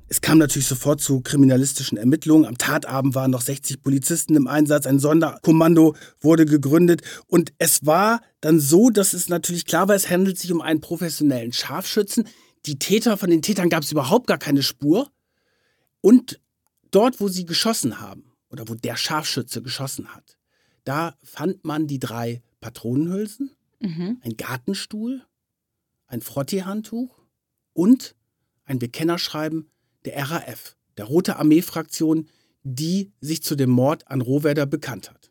Es 0.06 0.20
kam 0.20 0.38
natürlich 0.38 0.68
sofort 0.68 1.00
zu 1.00 1.20
kriminalistischen 1.20 1.98
Ermittlungen. 1.98 2.44
Am 2.44 2.56
Tatabend 2.56 3.16
waren 3.16 3.32
noch 3.32 3.40
60 3.40 3.82
Polizisten 3.82 4.36
im 4.36 4.46
Einsatz. 4.46 4.86
Ein 4.86 5.00
Sonderkommando 5.00 5.96
wurde 6.20 6.46
gegründet. 6.46 7.02
Und 7.26 7.52
es 7.58 7.84
war 7.84 8.20
dann 8.40 8.60
so, 8.60 8.90
dass 8.90 9.12
es 9.12 9.28
natürlich 9.28 9.66
klar 9.66 9.88
war, 9.88 9.96
es 9.96 10.08
handelt 10.08 10.38
sich 10.38 10.52
um 10.52 10.60
einen 10.60 10.80
professionellen 10.80 11.52
Scharfschützen. 11.52 12.28
Die 12.66 12.78
Täter, 12.78 13.16
von 13.16 13.30
den 13.30 13.42
Tätern 13.42 13.70
gab 13.70 13.82
es 13.82 13.90
überhaupt 13.90 14.28
gar 14.28 14.38
keine 14.38 14.62
Spur. 14.62 15.10
Und 16.00 16.40
dort, 16.92 17.20
wo 17.20 17.26
sie 17.26 17.44
geschossen 17.44 18.00
haben, 18.00 18.24
oder 18.50 18.68
wo 18.68 18.74
der 18.74 18.96
Scharfschütze 18.96 19.62
geschossen 19.62 20.14
hat, 20.14 20.38
da 20.84 21.16
fand 21.24 21.64
man 21.64 21.88
die 21.88 21.98
drei 21.98 22.42
Patronenhülsen, 22.60 23.50
mhm. 23.80 24.20
ein 24.22 24.36
Gartenstuhl, 24.36 25.22
ein 26.10 26.20
Frottee-Handtuch 26.20 27.18
und 27.72 28.14
ein 28.64 28.78
Bekennerschreiben 28.78 29.70
der 30.04 30.30
RAF, 30.30 30.76
der 30.96 31.06
Rote 31.06 31.36
Armee-Fraktion, 31.36 32.28
die 32.62 33.12
sich 33.20 33.42
zu 33.42 33.56
dem 33.56 33.70
Mord 33.70 34.08
an 34.08 34.20
Rohwedder 34.20 34.66
bekannt 34.66 35.10
hat. 35.10 35.30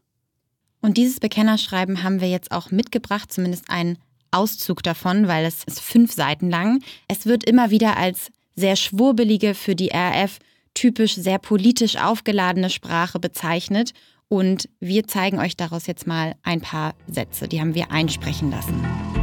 Und 0.82 0.98
dieses 0.98 1.20
Bekennerschreiben 1.20 2.04
haben 2.04 2.22
wir 2.22 2.30
jetzt 2.30 2.52
auch 2.52 2.72
mitgebracht, 2.72 3.32
zumindest 3.32 3.70
einen 3.70 3.98
Auszug 4.32 4.84
davon, 4.84 5.28
weil 5.28 5.46
es 5.46 5.64
ist 5.66 5.82
fünf 5.82 6.14
Seiten 6.14 6.50
lang. 6.50 6.82
Es 7.08 7.26
wird 7.26 7.44
immer 7.44 7.72
wieder 7.72 7.98
als 7.98 8.32
sehr 8.56 8.76
schwurbelige, 8.76 9.54
für 9.56 9.76
die 9.76 9.90
RAF 9.90 10.40
typisch 10.74 11.16
sehr 11.16 11.40
politisch 11.40 11.98
aufgeladene 11.98 12.70
Sprache 12.70 13.20
bezeichnet. 13.20 13.94
Und 14.28 14.70
wir 14.80 15.08
zeigen 15.08 15.40
euch 15.40 15.58
daraus 15.58 15.88
jetzt 15.88 16.08
mal 16.08 16.36
ein 16.44 16.62
paar 16.62 16.94
Sätze, 17.08 17.48
die 17.48 17.60
haben 17.60 17.74
wir 17.76 17.92
einsprechen 17.92 18.52
lassen. 18.52 19.19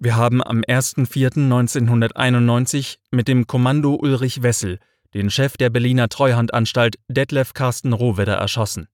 Wir 0.00 0.14
haben 0.14 0.44
am 0.44 0.60
1.4.1991 0.60 2.98
mit 3.10 3.26
dem 3.26 3.48
Kommando 3.48 3.96
Ulrich 3.96 4.44
Wessel 4.44 4.78
den 5.12 5.28
Chef 5.28 5.56
der 5.56 5.70
Berliner 5.70 6.08
Treuhandanstalt 6.08 7.00
Detlef 7.08 7.52
Carsten 7.52 7.92
Rohwedder 7.92 8.34
erschossen. 8.34 8.86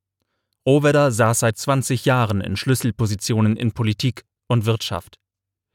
Rohwedder 0.64 1.12
saß 1.12 1.40
seit 1.40 1.58
20 1.58 2.06
Jahren 2.06 2.40
in 2.40 2.56
Schlüsselpositionen 2.56 3.54
in 3.56 3.72
Politik 3.72 4.24
und 4.46 4.64
Wirtschaft. 4.64 5.18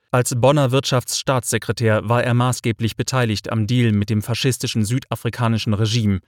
Als 0.10 0.34
Bonner 0.36 0.72
Wirtschaftsstaatssekretär 0.72 2.10
war 2.10 2.24
er 2.24 2.34
maßgeblich 2.34 2.96
beteiligt 2.96 3.52
am 3.52 3.68
Deal 3.68 3.92
mit 3.92 4.10
dem 4.10 4.24
faschistischen 4.24 4.84
südafrikanischen 4.84 5.76
Regime. 5.76 6.22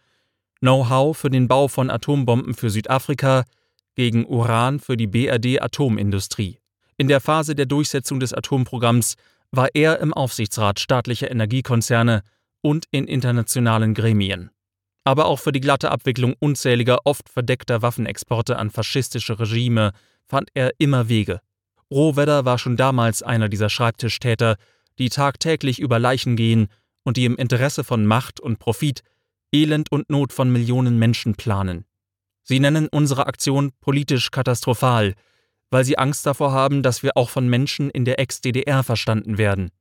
Know-how 0.59 1.17
für 1.17 1.31
den 1.31 1.47
Bau 1.47 1.67
von 1.67 1.89
Atombomben 1.89 2.53
für 2.53 2.69
Südafrika 2.69 3.45
gegen 3.95 4.27
Uran 4.27 4.79
für 4.79 4.95
die 4.95 5.07
BRD 5.07 5.59
Atomindustrie. 5.59 6.60
In 7.01 7.07
der 7.07 7.19
Phase 7.19 7.55
der 7.55 7.65
Durchsetzung 7.65 8.19
des 8.19 8.31
Atomprogramms 8.31 9.15
war 9.49 9.69
er 9.73 10.01
im 10.01 10.13
Aufsichtsrat 10.13 10.79
staatlicher 10.79 11.31
Energiekonzerne 11.31 12.21
und 12.61 12.85
in 12.91 13.07
internationalen 13.07 13.95
Gremien. 13.95 14.51
Aber 15.03 15.25
auch 15.25 15.39
für 15.39 15.51
die 15.51 15.61
glatte 15.61 15.89
Abwicklung 15.89 16.35
unzähliger, 16.37 16.99
oft 17.05 17.27
verdeckter 17.27 17.81
Waffenexporte 17.81 18.55
an 18.55 18.69
faschistische 18.69 19.39
Regime 19.39 19.93
fand 20.27 20.51
er 20.53 20.73
immer 20.77 21.09
Wege. 21.09 21.41
Rohwedder 21.89 22.45
war 22.45 22.59
schon 22.59 22.77
damals 22.77 23.23
einer 23.23 23.49
dieser 23.49 23.69
Schreibtischtäter, 23.69 24.57
die 24.99 25.09
tagtäglich 25.09 25.79
über 25.79 25.97
Leichen 25.97 26.35
gehen 26.35 26.67
und 27.01 27.17
die 27.17 27.25
im 27.25 27.35
Interesse 27.35 27.83
von 27.83 28.05
Macht 28.05 28.39
und 28.39 28.59
Profit 28.59 29.01
Elend 29.51 29.91
und 29.91 30.11
Not 30.11 30.33
von 30.33 30.51
Millionen 30.51 30.99
Menschen 30.99 31.33
planen. 31.33 31.85
Sie 32.43 32.59
nennen 32.59 32.87
unsere 32.89 33.25
Aktion 33.25 33.71
politisch 33.81 34.29
katastrophal, 34.29 35.15
weil 35.71 35.83
sie 35.83 35.97
Angst 35.97 36.25
davor 36.25 36.51
haben, 36.51 36.83
dass 36.83 37.01
wir 37.01 37.17
auch 37.17 37.29
von 37.29 37.47
Menschen 37.47 37.89
in 37.89 38.05
der 38.05 38.19
Ex-DDR 38.19 38.83
verstanden 38.83 39.37
werden. 39.37 39.71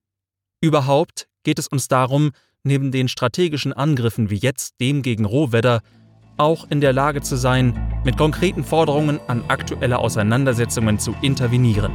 Überhaupt 0.62 1.28
geht 1.42 1.58
es 1.58 1.68
uns 1.68 1.88
darum, 1.88 2.30
neben 2.62 2.92
den 2.92 3.08
strategischen 3.08 3.72
Angriffen 3.72 4.30
wie 4.30 4.36
jetzt 4.36 4.80
dem 4.80 5.02
gegen 5.02 5.24
Rohwedder 5.24 5.82
auch 6.36 6.70
in 6.70 6.80
der 6.80 6.92
Lage 6.92 7.20
zu 7.20 7.36
sein, 7.36 8.00
mit 8.04 8.16
konkreten 8.16 8.64
Forderungen 8.64 9.20
an 9.26 9.44
aktuelle 9.48 9.98
Auseinandersetzungen 9.98 10.98
zu 10.98 11.14
intervenieren. 11.20 11.92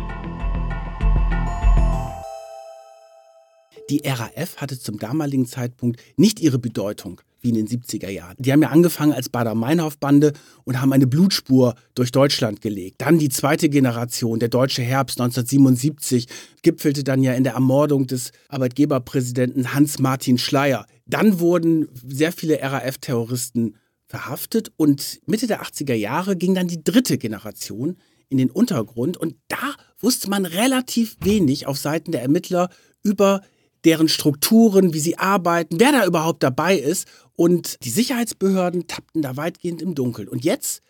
Die 3.90 4.02
RAF 4.06 4.58
hatte 4.58 4.80
zum 4.80 4.98
damaligen 4.98 5.46
Zeitpunkt 5.46 6.02
nicht 6.18 6.40
ihre 6.40 6.60
Bedeutung 6.60 7.22
wie 7.46 7.50
in 7.50 7.56
den 7.56 7.68
70er 7.68 8.10
Jahren. 8.10 8.36
Die 8.40 8.52
haben 8.52 8.62
ja 8.62 8.70
angefangen 8.70 9.14
als 9.14 9.30
Bader-Meinhof-Bande 9.30 10.34
und 10.66 10.82
haben 10.82 10.92
eine 10.92 11.08
Blutspur 11.08 11.76
durch 11.94 12.12
Deutschland 12.12 12.60
gelegt. 12.60 12.96
Dann 12.98 13.20
die 13.20 13.30
zweite 13.30 13.70
Generation, 13.70 14.40
der 14.40 14.50
Deutsche 14.50 14.82
Herbst 14.82 15.22
1977, 15.22 16.28
gipfelte 16.64 17.04
dann 17.04 17.24
ja 17.24 17.34
in 17.34 17.44
der 17.44 17.54
Ermordung 17.54 18.08
des 18.08 18.32
Arbeitgeberpräsidenten 18.50 19.74
Hans-Martin 19.74 20.38
Schleyer. 20.38 20.88
Dann 21.06 21.40
wurden 21.40 21.88
sehr 22.06 22.32
viele 22.32 22.60
RAF-Terroristen 22.62 23.76
verhaftet 24.08 24.72
und 24.76 25.22
Mitte 25.28 25.48
der 25.48 25.62
80er 25.62 25.94
Jahre 25.94 26.36
ging 26.36 26.56
dann 26.56 26.68
die 26.68 26.84
dritte 26.84 27.18
Generation 27.18 27.98
in 28.30 28.40
den 28.40 28.50
Untergrund 28.50 29.18
und 29.18 29.36
da 29.48 29.76
wusste 30.00 30.30
man 30.30 30.46
relativ 30.46 31.16
wenig 31.22 31.68
auf 31.68 31.78
Seiten 31.78 32.12
der 32.12 32.24
Ermittler 32.24 32.70
über 33.04 33.42
deren 33.86 34.10
Strukturen, 34.10 34.94
wie 34.94 35.00
sie 35.00 35.18
arbeiten, 35.18 35.80
wer 35.80 35.92
da 35.92 36.06
überhaupt 36.06 36.44
dabei 36.44 36.76
ist. 36.78 37.08
Und 37.36 37.84
die 37.84 37.90
Sicherheitsbehörden 37.90 38.88
tappten 38.88 39.22
da 39.22 39.36
weitgehend 39.36 39.82
im 39.82 39.96
Dunkeln. 39.96 40.28
Und 40.28 40.44
jetzt, 40.44 40.82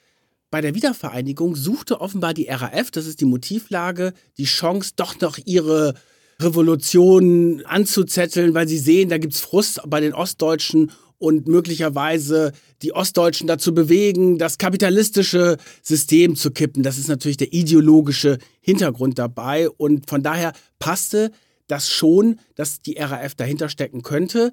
bei 0.52 0.62
der 0.62 0.76
Wiedervereinigung, 0.76 1.56
suchte 1.56 2.02
offenbar 2.02 2.34
die 2.34 2.48
RAF, 2.48 2.92
das 2.92 3.08
ist 3.08 3.22
die 3.22 3.26
Motivlage, 3.26 4.14
die 4.38 4.46
Chance, 4.46 4.94
doch 4.96 5.20
noch 5.20 5.38
ihre 5.44 5.96
Revolution 6.40 7.64
anzuzetteln, 7.66 8.54
weil 8.54 8.68
sie 8.68 8.78
sehen, 8.78 9.10
da 9.10 9.18
gibt 9.18 9.34
es 9.34 9.40
Frust 9.40 9.82
bei 9.88 10.02
den 10.02 10.14
Ostdeutschen 10.14 10.92
und 11.18 11.48
möglicherweise 11.48 12.52
die 12.82 12.94
Ostdeutschen 12.94 13.48
dazu 13.48 13.74
bewegen, 13.74 14.38
das 14.38 14.58
kapitalistische 14.58 15.58
System 15.82 16.36
zu 16.36 16.52
kippen. 16.52 16.84
Das 16.84 16.98
ist 16.98 17.08
natürlich 17.08 17.38
der 17.38 17.54
ideologische 17.54 18.38
Hintergrund 18.60 19.18
dabei. 19.18 19.70
Und 19.70 20.10
von 20.10 20.24
daher 20.24 20.54
passte 20.78 21.32
das 21.68 21.90
schon, 21.90 22.40
dass 22.56 22.82
die 22.82 22.98
RAF 22.98 23.34
dahinter 23.36 23.70
stecken 23.70 24.04
könnte. 24.04 24.52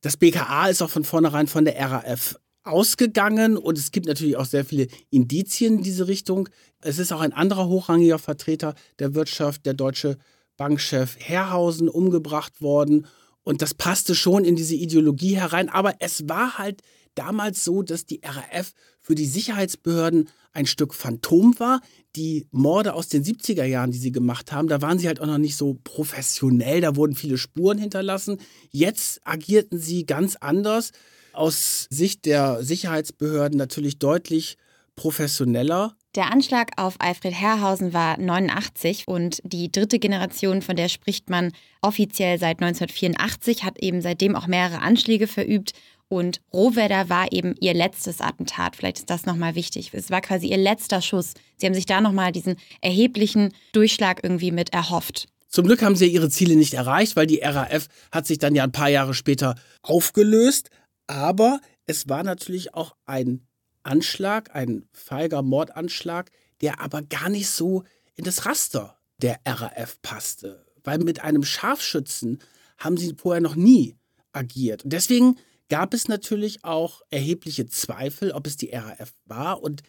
Das 0.00 0.16
BKA 0.16 0.68
ist 0.68 0.82
auch 0.82 0.90
von 0.90 1.04
vornherein 1.04 1.46
von 1.46 1.64
der 1.64 1.78
RAF 1.78 2.38
ausgegangen 2.62 3.56
und 3.56 3.78
es 3.78 3.90
gibt 3.90 4.06
natürlich 4.06 4.36
auch 4.36 4.44
sehr 4.44 4.64
viele 4.64 4.86
Indizien 5.10 5.78
in 5.78 5.82
diese 5.82 6.08
Richtung. 6.08 6.48
Es 6.80 6.98
ist 6.98 7.12
auch 7.12 7.20
ein 7.20 7.32
anderer 7.32 7.68
hochrangiger 7.68 8.18
Vertreter 8.18 8.74
der 8.98 9.14
Wirtschaft, 9.14 9.66
der 9.66 9.74
deutsche 9.74 10.18
Bankchef 10.56 11.16
Herrhausen, 11.18 11.88
umgebracht 11.88 12.60
worden. 12.60 13.06
Und 13.42 13.62
das 13.62 13.74
passte 13.74 14.14
schon 14.14 14.44
in 14.44 14.56
diese 14.56 14.74
Ideologie 14.74 15.36
herein. 15.36 15.68
Aber 15.70 15.94
es 16.00 16.28
war 16.28 16.58
halt 16.58 16.82
damals 17.14 17.64
so, 17.64 17.82
dass 17.82 18.04
die 18.04 18.20
RAF 18.22 18.72
für 19.00 19.14
die 19.14 19.26
Sicherheitsbehörden 19.26 20.28
ein 20.52 20.66
Stück 20.66 20.94
Phantom 20.94 21.58
war. 21.58 21.80
Die 22.16 22.46
Morde 22.50 22.94
aus 22.94 23.08
den 23.08 23.24
70er 23.24 23.64
Jahren, 23.64 23.92
die 23.92 23.98
sie 23.98 24.12
gemacht 24.12 24.52
haben, 24.52 24.68
da 24.68 24.82
waren 24.82 24.98
sie 24.98 25.06
halt 25.06 25.20
auch 25.20 25.26
noch 25.26 25.38
nicht 25.38 25.56
so 25.56 25.78
professionell, 25.84 26.80
da 26.80 26.96
wurden 26.96 27.14
viele 27.14 27.38
Spuren 27.38 27.78
hinterlassen. 27.78 28.38
Jetzt 28.70 29.20
agierten 29.24 29.78
sie 29.78 30.06
ganz 30.06 30.36
anders, 30.36 30.90
aus 31.32 31.86
Sicht 31.90 32.26
der 32.26 32.64
Sicherheitsbehörden 32.64 33.56
natürlich 33.56 33.98
deutlich 33.98 34.56
professioneller. 34.96 35.96
Der 36.16 36.32
Anschlag 36.32 36.72
auf 36.76 36.96
Alfred 36.98 37.32
Herrhausen 37.32 37.92
war 37.92 38.18
89 38.18 39.06
und 39.06 39.40
die 39.44 39.70
dritte 39.70 40.00
Generation, 40.00 40.60
von 40.60 40.74
der 40.74 40.88
spricht 40.88 41.30
man 41.30 41.52
offiziell 41.80 42.38
seit 42.38 42.60
1984, 42.60 43.62
hat 43.64 43.80
eben 43.80 44.02
seitdem 44.02 44.34
auch 44.34 44.48
mehrere 44.48 44.82
Anschläge 44.82 45.28
verübt 45.28 45.72
und 46.10 46.40
Rohwedder 46.52 47.08
war 47.08 47.30
eben 47.30 47.54
ihr 47.60 47.72
letztes 47.72 48.20
Attentat. 48.20 48.74
Vielleicht 48.74 48.98
ist 48.98 49.10
das 49.10 49.26
nochmal 49.26 49.54
wichtig. 49.54 49.94
Es 49.94 50.10
war 50.10 50.20
quasi 50.20 50.48
ihr 50.48 50.58
letzter 50.58 51.00
Schuss. 51.00 51.34
Sie 51.56 51.66
haben 51.66 51.74
sich 51.74 51.86
da 51.86 52.00
nochmal 52.00 52.32
diesen 52.32 52.56
erheblichen 52.80 53.54
Durchschlag 53.72 54.22
irgendwie 54.24 54.50
mit 54.50 54.72
erhofft. 54.72 55.28
Zum 55.48 55.66
Glück 55.66 55.82
haben 55.82 55.94
sie 55.94 56.08
ihre 56.08 56.28
Ziele 56.28 56.56
nicht 56.56 56.74
erreicht, 56.74 57.14
weil 57.14 57.28
die 57.28 57.38
RAF 57.38 57.86
hat 58.10 58.26
sich 58.26 58.38
dann 58.38 58.56
ja 58.56 58.64
ein 58.64 58.72
paar 58.72 58.88
Jahre 58.88 59.14
später 59.14 59.54
aufgelöst. 59.82 60.70
Aber 61.06 61.60
es 61.86 62.08
war 62.08 62.24
natürlich 62.24 62.74
auch 62.74 62.96
ein 63.06 63.46
Anschlag, 63.84 64.54
ein 64.54 64.84
feiger 64.92 65.42
Mordanschlag, 65.42 66.30
der 66.60 66.80
aber 66.80 67.02
gar 67.02 67.28
nicht 67.28 67.48
so 67.48 67.84
in 68.16 68.24
das 68.24 68.46
Raster 68.46 68.98
der 69.18 69.38
RAF 69.46 70.02
passte. 70.02 70.66
Weil 70.82 70.98
mit 70.98 71.20
einem 71.20 71.44
Scharfschützen 71.44 72.40
haben 72.78 72.96
sie 72.96 73.14
vorher 73.16 73.40
noch 73.40 73.54
nie 73.54 73.96
agiert. 74.32 74.82
Und 74.84 74.92
deswegen 74.92 75.36
gab 75.70 75.94
es 75.94 76.08
natürlich 76.08 76.64
auch 76.64 77.00
erhebliche 77.10 77.66
Zweifel, 77.66 78.32
ob 78.32 78.46
es 78.46 78.58
die 78.58 78.70
RAF 78.70 79.14
war 79.24 79.62
und 79.62 79.82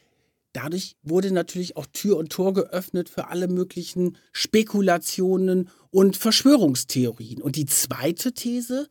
dadurch 0.54 0.96
wurde 1.04 1.32
natürlich 1.32 1.76
auch 1.76 1.86
Tür 1.88 2.17
und 2.17 2.30
Tor 2.30 2.54
geöffnet 2.54 3.10
für 3.10 3.28
alle 3.28 3.48
möglichen 3.48 4.17
Spekulationen 4.32 5.70
und 5.89 6.15
Verschwörungstheorien. 6.15 7.41
Und 7.41 7.56
die 7.56 7.65
zweite 7.65 8.34
These, 8.34 8.88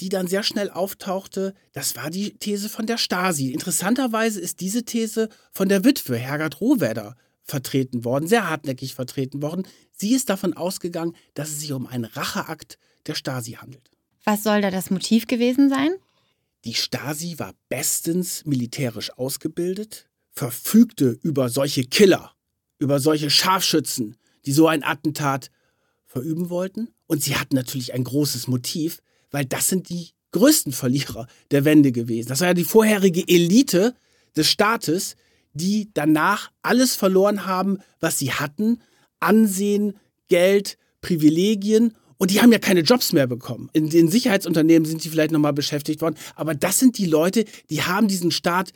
die 0.00 0.08
dann 0.08 0.28
sehr 0.28 0.42
schnell 0.42 0.70
auftauchte, 0.70 1.54
das 1.72 1.96
war 1.96 2.10
die 2.10 2.34
These 2.34 2.68
von 2.68 2.86
der 2.86 2.98
Stasi. 2.98 3.52
Interessanterweise 3.52 4.40
ist 4.40 4.60
diese 4.60 4.84
These 4.84 5.28
von 5.52 5.68
der 5.68 5.84
Witwe 5.84 6.16
Hergard 6.16 6.60
Rohwedder 6.60 7.16
vertreten 7.42 8.04
worden, 8.04 8.28
sehr 8.28 8.48
hartnäckig 8.48 8.94
vertreten 8.94 9.40
worden. 9.40 9.66
Sie 9.92 10.14
ist 10.14 10.28
davon 10.28 10.52
ausgegangen, 10.52 11.16
dass 11.34 11.48
es 11.48 11.60
sich 11.60 11.72
um 11.72 11.86
einen 11.86 12.04
Racheakt 12.04 12.78
der 13.06 13.14
Stasi 13.14 13.52
handelt. 13.52 13.90
Was 14.24 14.42
soll 14.42 14.60
da 14.60 14.70
das 14.70 14.90
Motiv 14.90 15.26
gewesen 15.26 15.70
sein? 15.70 15.90
Die 16.64 16.74
Stasi 16.74 17.38
war 17.38 17.54
bestens 17.68 18.44
militärisch 18.44 19.10
ausgebildet, 19.16 20.08
verfügte 20.30 21.18
über 21.22 21.48
solche 21.48 21.84
Killer, 21.84 22.32
über 22.78 23.00
solche 23.00 23.30
Scharfschützen, 23.30 24.16
die 24.44 24.52
so 24.52 24.66
ein 24.66 24.82
Attentat 24.82 25.50
verüben 26.06 26.50
wollten. 26.50 26.88
Und 27.06 27.22
sie 27.22 27.36
hatten 27.36 27.54
natürlich 27.54 27.94
ein 27.94 28.04
großes 28.04 28.48
Motiv, 28.48 29.00
weil 29.30 29.44
das 29.44 29.68
sind 29.68 29.88
die 29.88 30.10
größten 30.32 30.72
Verlierer 30.72 31.26
der 31.50 31.64
Wende 31.64 31.92
gewesen. 31.92 32.28
Das 32.28 32.40
war 32.40 32.48
ja 32.48 32.54
die 32.54 32.64
vorherige 32.64 33.26
Elite 33.26 33.94
des 34.36 34.48
Staates, 34.48 35.16
die 35.52 35.90
danach 35.94 36.50
alles 36.62 36.94
verloren 36.94 37.46
haben, 37.46 37.78
was 38.00 38.18
sie 38.18 38.32
hatten. 38.32 38.80
Ansehen, 39.20 39.96
Geld, 40.28 40.78
Privilegien. 41.00 41.94
Und 42.18 42.30
die 42.30 42.40
haben 42.40 42.52
ja 42.52 42.58
keine 42.58 42.80
Jobs 42.80 43.12
mehr 43.12 43.26
bekommen. 43.26 43.70
In 43.72 43.90
den 43.90 44.08
Sicherheitsunternehmen 44.08 44.86
sind 44.86 45.00
sie 45.00 45.08
vielleicht 45.08 45.30
nochmal 45.30 45.52
beschäftigt 45.52 46.02
worden. 46.02 46.16
Aber 46.34 46.54
das 46.54 46.78
sind 46.78 46.98
die 46.98 47.06
Leute, 47.06 47.44
die 47.70 47.82
haben 47.82 48.08
diesen 48.08 48.30
Staat 48.30 48.72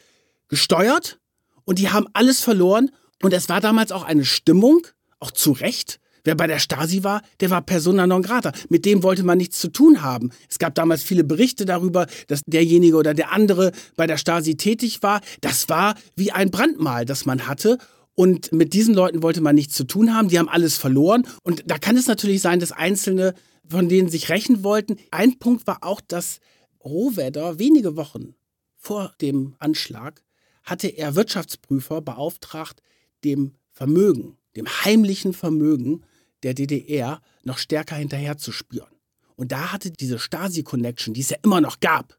gesteuert 0.49 1.19
und 1.65 1.79
die 1.79 1.91
haben 1.91 2.07
alles 2.13 2.41
verloren. 2.41 2.91
Und 3.21 3.33
es 3.33 3.49
war 3.49 3.61
damals 3.61 3.93
auch 3.93 4.05
eine 4.05 4.25
Stimmung, 4.25 4.87
auch 5.19 5.31
zu 5.31 5.53
Recht, 5.53 6.01
Wer 6.25 6.37
bei 6.37 6.47
der 6.47 6.61
Stasi 6.61 7.03
war, 7.03 7.23
der 7.41 7.51
war 7.51 7.63
persona 7.63 8.07
non 8.07 8.23
grata. 8.23 8.53
Mit 8.69 8.85
dem 8.85 9.03
wollte 9.03 9.25
man 9.25 9.39
nichts 9.39 9.59
zu 9.59 9.69
tun 9.69 10.03
haben. 10.03 10.31
Es 10.49 10.59
gab 10.59 10.75
damals 10.75 11.03
viele 11.03 11.25
Berichte 11.25 11.65
darüber, 11.65 12.07
dass 12.29 12.43
derjenige 12.47 12.97
oder 12.97 13.13
der 13.13 13.33
andere 13.33 13.73
bei 13.97 14.07
der 14.07 14.17
Stasi 14.17 14.57
tätig 14.57 15.03
war. 15.03 15.21
Das 15.41 15.69
war 15.69 15.97
wie 16.15 16.31
ein 16.31 16.51
Brandmal, 16.51 17.05
das 17.07 17.27
man 17.27 17.49
hatte. 17.49 17.79
Und 18.15 18.53
mit 18.53 18.75
diesen 18.75 18.95
Leuten 18.95 19.23
wollte 19.23 19.41
man 19.41 19.55
nichts 19.55 19.75
zu 19.75 19.85
tun 19.85 20.15
haben. 20.15 20.29
Die 20.29 20.39
haben 20.39 20.49
alles 20.49 20.77
verloren. 20.77 21.27
Und 21.43 21.65
da 21.67 21.79
kann 21.79 21.97
es 21.97 22.07
natürlich 22.07 22.43
sein, 22.43 22.61
dass 22.61 22.73
Einzelne 22.73 23.35
von 23.69 23.89
denen 23.89 24.09
sich 24.09 24.29
rächen 24.29 24.65
wollten. 24.65 24.97
Ein 25.11 25.39
Punkt 25.39 25.67
war 25.67 25.79
auch, 25.83 26.01
dass 26.01 26.41
Rohwedder 26.85 27.59
wenige 27.59 27.97
Wochen 27.97 28.35
vor 28.77 29.15
dem 29.21 29.55
Anschlag 29.59 30.23
hatte 30.65 30.89
er 30.89 31.15
Wirtschaftsprüfer 31.15 32.01
beauftragt, 32.03 32.83
dem 33.25 33.53
Vermögen, 33.73 34.37
dem 34.57 34.67
heimlichen 34.67 35.33
Vermögen 35.33 36.05
der 36.43 36.55
DDR 36.55 37.21
noch 37.45 37.59
stärker 37.59 37.97
hinterherzuspüren. 37.97 38.91
Und 39.37 39.53
da 39.53 39.73
hatte 39.73 39.91
diese 39.91 40.19
Stasi-Connection, 40.19 41.15
die 41.15 41.21
es 41.21 41.31
ja 41.31 41.39
immer 41.43 41.61
noch 41.61 41.81
gab, 41.81 42.19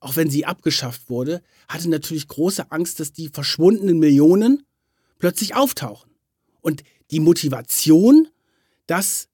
auch 0.00 0.16
wenn 0.16 0.28
sie 0.28 0.44
abgeschafft 0.44 1.08
wurde, 1.08 1.42
hatte 1.68 1.88
natürlich 1.88 2.28
große 2.28 2.70
Angst, 2.70 3.00
dass 3.00 3.12
die 3.12 3.28
verschwundenen 3.28 3.98
Millionen 3.98 4.64
plötzlich 5.24 5.56
auftauchen. 5.56 6.10
Und 6.60 6.82
die 7.10 7.18
Motivation, 7.18 8.28
dass 8.86 9.28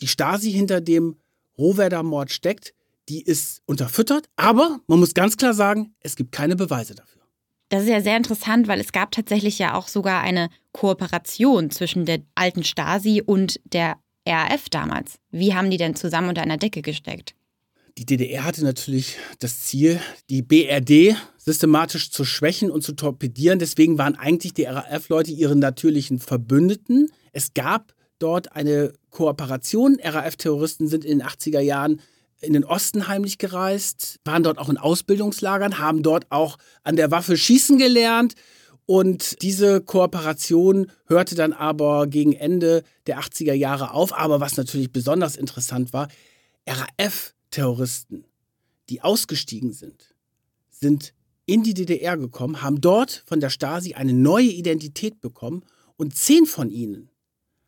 die 0.00 0.06
Stasi 0.06 0.50
hinter 0.50 0.80
dem 0.80 1.16
Rohwerder-Mord 1.58 2.32
steckt, 2.32 2.72
die 3.10 3.20
ist 3.20 3.60
unterfüttert, 3.66 4.30
aber 4.36 4.80
man 4.86 5.00
muss 5.00 5.12
ganz 5.12 5.36
klar 5.36 5.52
sagen, 5.52 5.94
es 6.00 6.16
gibt 6.16 6.32
keine 6.32 6.56
Beweise 6.56 6.94
dafür. 6.94 7.20
Das 7.68 7.82
ist 7.82 7.90
ja 7.90 8.00
sehr 8.00 8.16
interessant, 8.16 8.68
weil 8.68 8.80
es 8.80 8.92
gab 8.92 9.10
tatsächlich 9.10 9.58
ja 9.58 9.74
auch 9.74 9.88
sogar 9.88 10.22
eine 10.22 10.48
Kooperation 10.72 11.70
zwischen 11.70 12.06
der 12.06 12.20
alten 12.34 12.64
Stasi 12.64 13.20
und 13.20 13.60
der 13.64 13.98
RAF 14.26 14.70
damals. 14.70 15.16
Wie 15.30 15.52
haben 15.52 15.70
die 15.70 15.76
denn 15.76 15.94
zusammen 15.94 16.30
unter 16.30 16.40
einer 16.40 16.56
Decke 16.56 16.80
gesteckt? 16.80 17.34
Die 17.98 18.06
DDR 18.06 18.44
hatte 18.44 18.64
natürlich 18.64 19.18
das 19.40 19.60
Ziel, 19.60 20.00
die 20.30 20.40
BRD 20.40 21.16
systematisch 21.44 22.10
zu 22.10 22.24
schwächen 22.24 22.70
und 22.70 22.82
zu 22.82 22.94
torpedieren. 22.94 23.58
Deswegen 23.58 23.98
waren 23.98 24.16
eigentlich 24.16 24.54
die 24.54 24.64
RAF-Leute 24.64 25.30
ihre 25.30 25.56
natürlichen 25.56 26.18
Verbündeten. 26.18 27.10
Es 27.32 27.52
gab 27.52 27.94
dort 28.18 28.52
eine 28.52 28.94
Kooperation. 29.10 29.98
RAF-Terroristen 30.02 30.88
sind 30.88 31.04
in 31.04 31.18
den 31.18 31.26
80er 31.26 31.60
Jahren 31.60 32.00
in 32.40 32.54
den 32.54 32.64
Osten 32.64 33.08
heimlich 33.08 33.38
gereist, 33.38 34.20
waren 34.24 34.42
dort 34.42 34.58
auch 34.58 34.68
in 34.68 34.76
Ausbildungslagern, 34.76 35.78
haben 35.78 36.02
dort 36.02 36.30
auch 36.30 36.58
an 36.82 36.96
der 36.96 37.10
Waffe 37.10 37.36
schießen 37.36 37.78
gelernt. 37.78 38.34
Und 38.86 39.40
diese 39.42 39.80
Kooperation 39.80 40.90
hörte 41.06 41.34
dann 41.34 41.52
aber 41.52 42.06
gegen 42.06 42.34
Ende 42.34 42.84
der 43.06 43.18
80er 43.18 43.54
Jahre 43.54 43.92
auf. 43.92 44.12
Aber 44.12 44.40
was 44.40 44.56
natürlich 44.56 44.92
besonders 44.92 45.36
interessant 45.36 45.92
war, 45.92 46.08
RAF-Terroristen, 46.66 48.24
die 48.88 49.02
ausgestiegen 49.02 49.72
sind, 49.72 50.14
sind 50.70 51.14
in 51.46 51.62
die 51.62 51.74
DDR 51.74 52.16
gekommen, 52.16 52.62
haben 52.62 52.80
dort 52.80 53.22
von 53.26 53.40
der 53.40 53.50
Stasi 53.50 53.94
eine 53.94 54.12
neue 54.12 54.48
Identität 54.48 55.20
bekommen 55.20 55.64
und 55.96 56.16
zehn 56.16 56.46
von 56.46 56.70
ihnen 56.70 57.10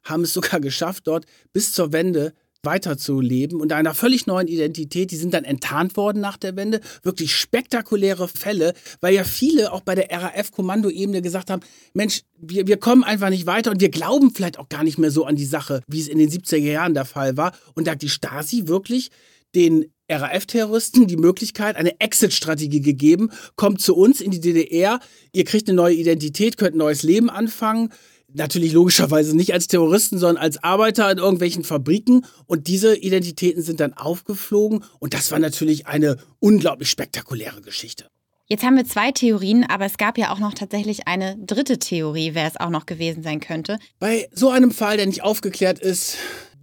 haben 0.05 0.23
es 0.23 0.33
sogar 0.35 0.61
geschafft, 0.61 1.07
dort 1.07 1.27
bis 1.53 1.73
zur 1.73 1.93
Wende 1.93 2.33
weiterzuleben 2.63 3.61
und 3.61 3.73
einer 3.73 3.95
völlig 3.95 4.27
neuen 4.27 4.49
Identität. 4.49 5.11
Die 5.11 5.17
sind 5.17 5.33
dann 5.33 5.45
enttarnt 5.45 5.97
worden 5.97 6.21
nach 6.21 6.37
der 6.37 6.57
Wende. 6.57 6.81
Wirklich 7.03 7.35
spektakuläre 7.35 8.29
Fälle, 8.29 8.75
weil 9.01 9.15
ja 9.15 9.25
viele 9.25 9.73
auch 9.73 9.83
bei 9.83 9.95
der 9.95 10.11
RAF-Kommandoebene 10.11 11.23
gesagt 11.23 11.51
haben, 11.51 11.63
Mensch, 11.95 12.23
wir, 12.37 12.67
wir 12.67 12.77
kommen 12.77 13.05
einfach 13.05 13.31
nicht 13.31 13.47
weiter 13.47 13.71
und 13.71 13.81
wir 13.81 13.91
glauben 13.91 14.33
vielleicht 14.35 14.59
auch 14.59 14.69
gar 14.69 14.85
nicht 14.85 14.99
mehr 14.99 15.11
so 15.13 15.25
an 15.25 15.37
die 15.37 15.47
Sache, 15.47 15.81
wie 15.87 16.01
es 16.01 16.09
in 16.09 16.19
den 16.19 16.29
70er 16.29 16.57
Jahren 16.57 16.95
der 16.95 17.05
Fall 17.05 17.37
war. 17.37 17.53
Und 17.75 17.87
da 17.87 17.93
hat 17.93 18.03
die 18.03 18.09
Stasi 18.09 18.67
wirklich 18.67 19.11
den 19.55 19.87
RAF-Terroristen 20.09 21.07
die 21.07 21.17
Möglichkeit, 21.17 21.77
eine 21.77 22.01
Exit-Strategie 22.01 22.81
gegeben. 22.81 23.31
Kommt 23.57 23.81
zu 23.81 23.97
uns 23.97 24.21
in 24.21 24.31
die 24.31 24.41
DDR, 24.41 25.01
ihr 25.33 25.45
kriegt 25.45 25.69
eine 25.69 25.77
neue 25.77 25.95
Identität, 25.95 26.57
könnt 26.57 26.75
ein 26.75 26.79
neues 26.79 27.03
Leben 27.03 27.31
anfangen 27.31 27.91
natürlich 28.37 28.73
logischerweise 28.73 29.37
nicht 29.37 29.53
als 29.53 29.67
Terroristen, 29.67 30.19
sondern 30.19 30.43
als 30.43 30.63
Arbeiter 30.63 31.11
in 31.11 31.19
irgendwelchen 31.19 31.65
Fabriken. 31.65 32.27
Und 32.47 32.69
diese 32.69 32.97
Identitäten 32.97 33.63
sind 33.63 33.81
dann 33.81 33.95
aufgeflogen. 33.95 34.85
Und 34.99 35.15
das 35.15 35.31
war 35.31 35.39
natürlich 35.39 35.87
eine 35.87 36.17
unglaublich 36.39 36.91
spektakuläre 36.91 37.63
Geschichte. 37.63 38.09
Jetzt 38.49 38.63
haben 38.63 38.77
wir 38.77 38.85
zwei 38.85 39.11
Theorien, 39.11 39.65
aber 39.65 39.87
es 39.87 39.97
gab 39.97 40.19
ja 40.19 40.33
auch 40.33 40.39
noch 40.39 40.55
tatsächlich 40.55 41.09
eine 41.09 41.37
dritte 41.37 41.81
Theorie, 41.81 42.35
wer 42.35 42.47
es 42.47 42.57
auch 42.57 42.71
noch 42.71 42.87
gewesen 42.87 43.25
sein 43.25 43.41
könnte. 43.41 43.81
Bei 43.99 44.29
so 44.33 44.51
einem 44.51 44.71
Fall, 44.71 44.97
der 44.97 45.07
nicht 45.07 45.25
aufgeklärt 45.25 45.81
ist, 45.81 46.17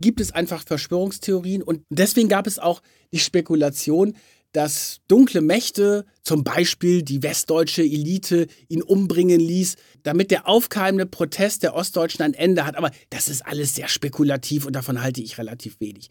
gibt 0.03 0.19
es 0.19 0.31
einfach 0.31 0.63
Verschwörungstheorien. 0.65 1.63
Und 1.63 1.83
deswegen 1.89 2.27
gab 2.27 2.45
es 2.45 2.59
auch 2.59 2.81
die 3.13 3.19
Spekulation, 3.19 4.15
dass 4.51 4.99
dunkle 5.07 5.41
Mächte, 5.41 6.05
zum 6.21 6.43
Beispiel 6.43 7.01
die 7.01 7.23
westdeutsche 7.23 7.81
Elite, 7.81 8.47
ihn 8.67 8.83
umbringen 8.83 9.39
ließ, 9.39 9.77
damit 10.03 10.29
der 10.29 10.47
aufkeimende 10.47 11.07
Protest 11.07 11.63
der 11.63 11.73
Ostdeutschen 11.73 12.23
ein 12.23 12.33
Ende 12.35 12.65
hat. 12.65 12.75
Aber 12.75 12.91
das 13.09 13.29
ist 13.29 13.45
alles 13.45 13.75
sehr 13.75 13.87
spekulativ 13.87 14.65
und 14.65 14.73
davon 14.73 15.01
halte 15.01 15.21
ich 15.21 15.37
relativ 15.37 15.79
wenig. 15.79 16.09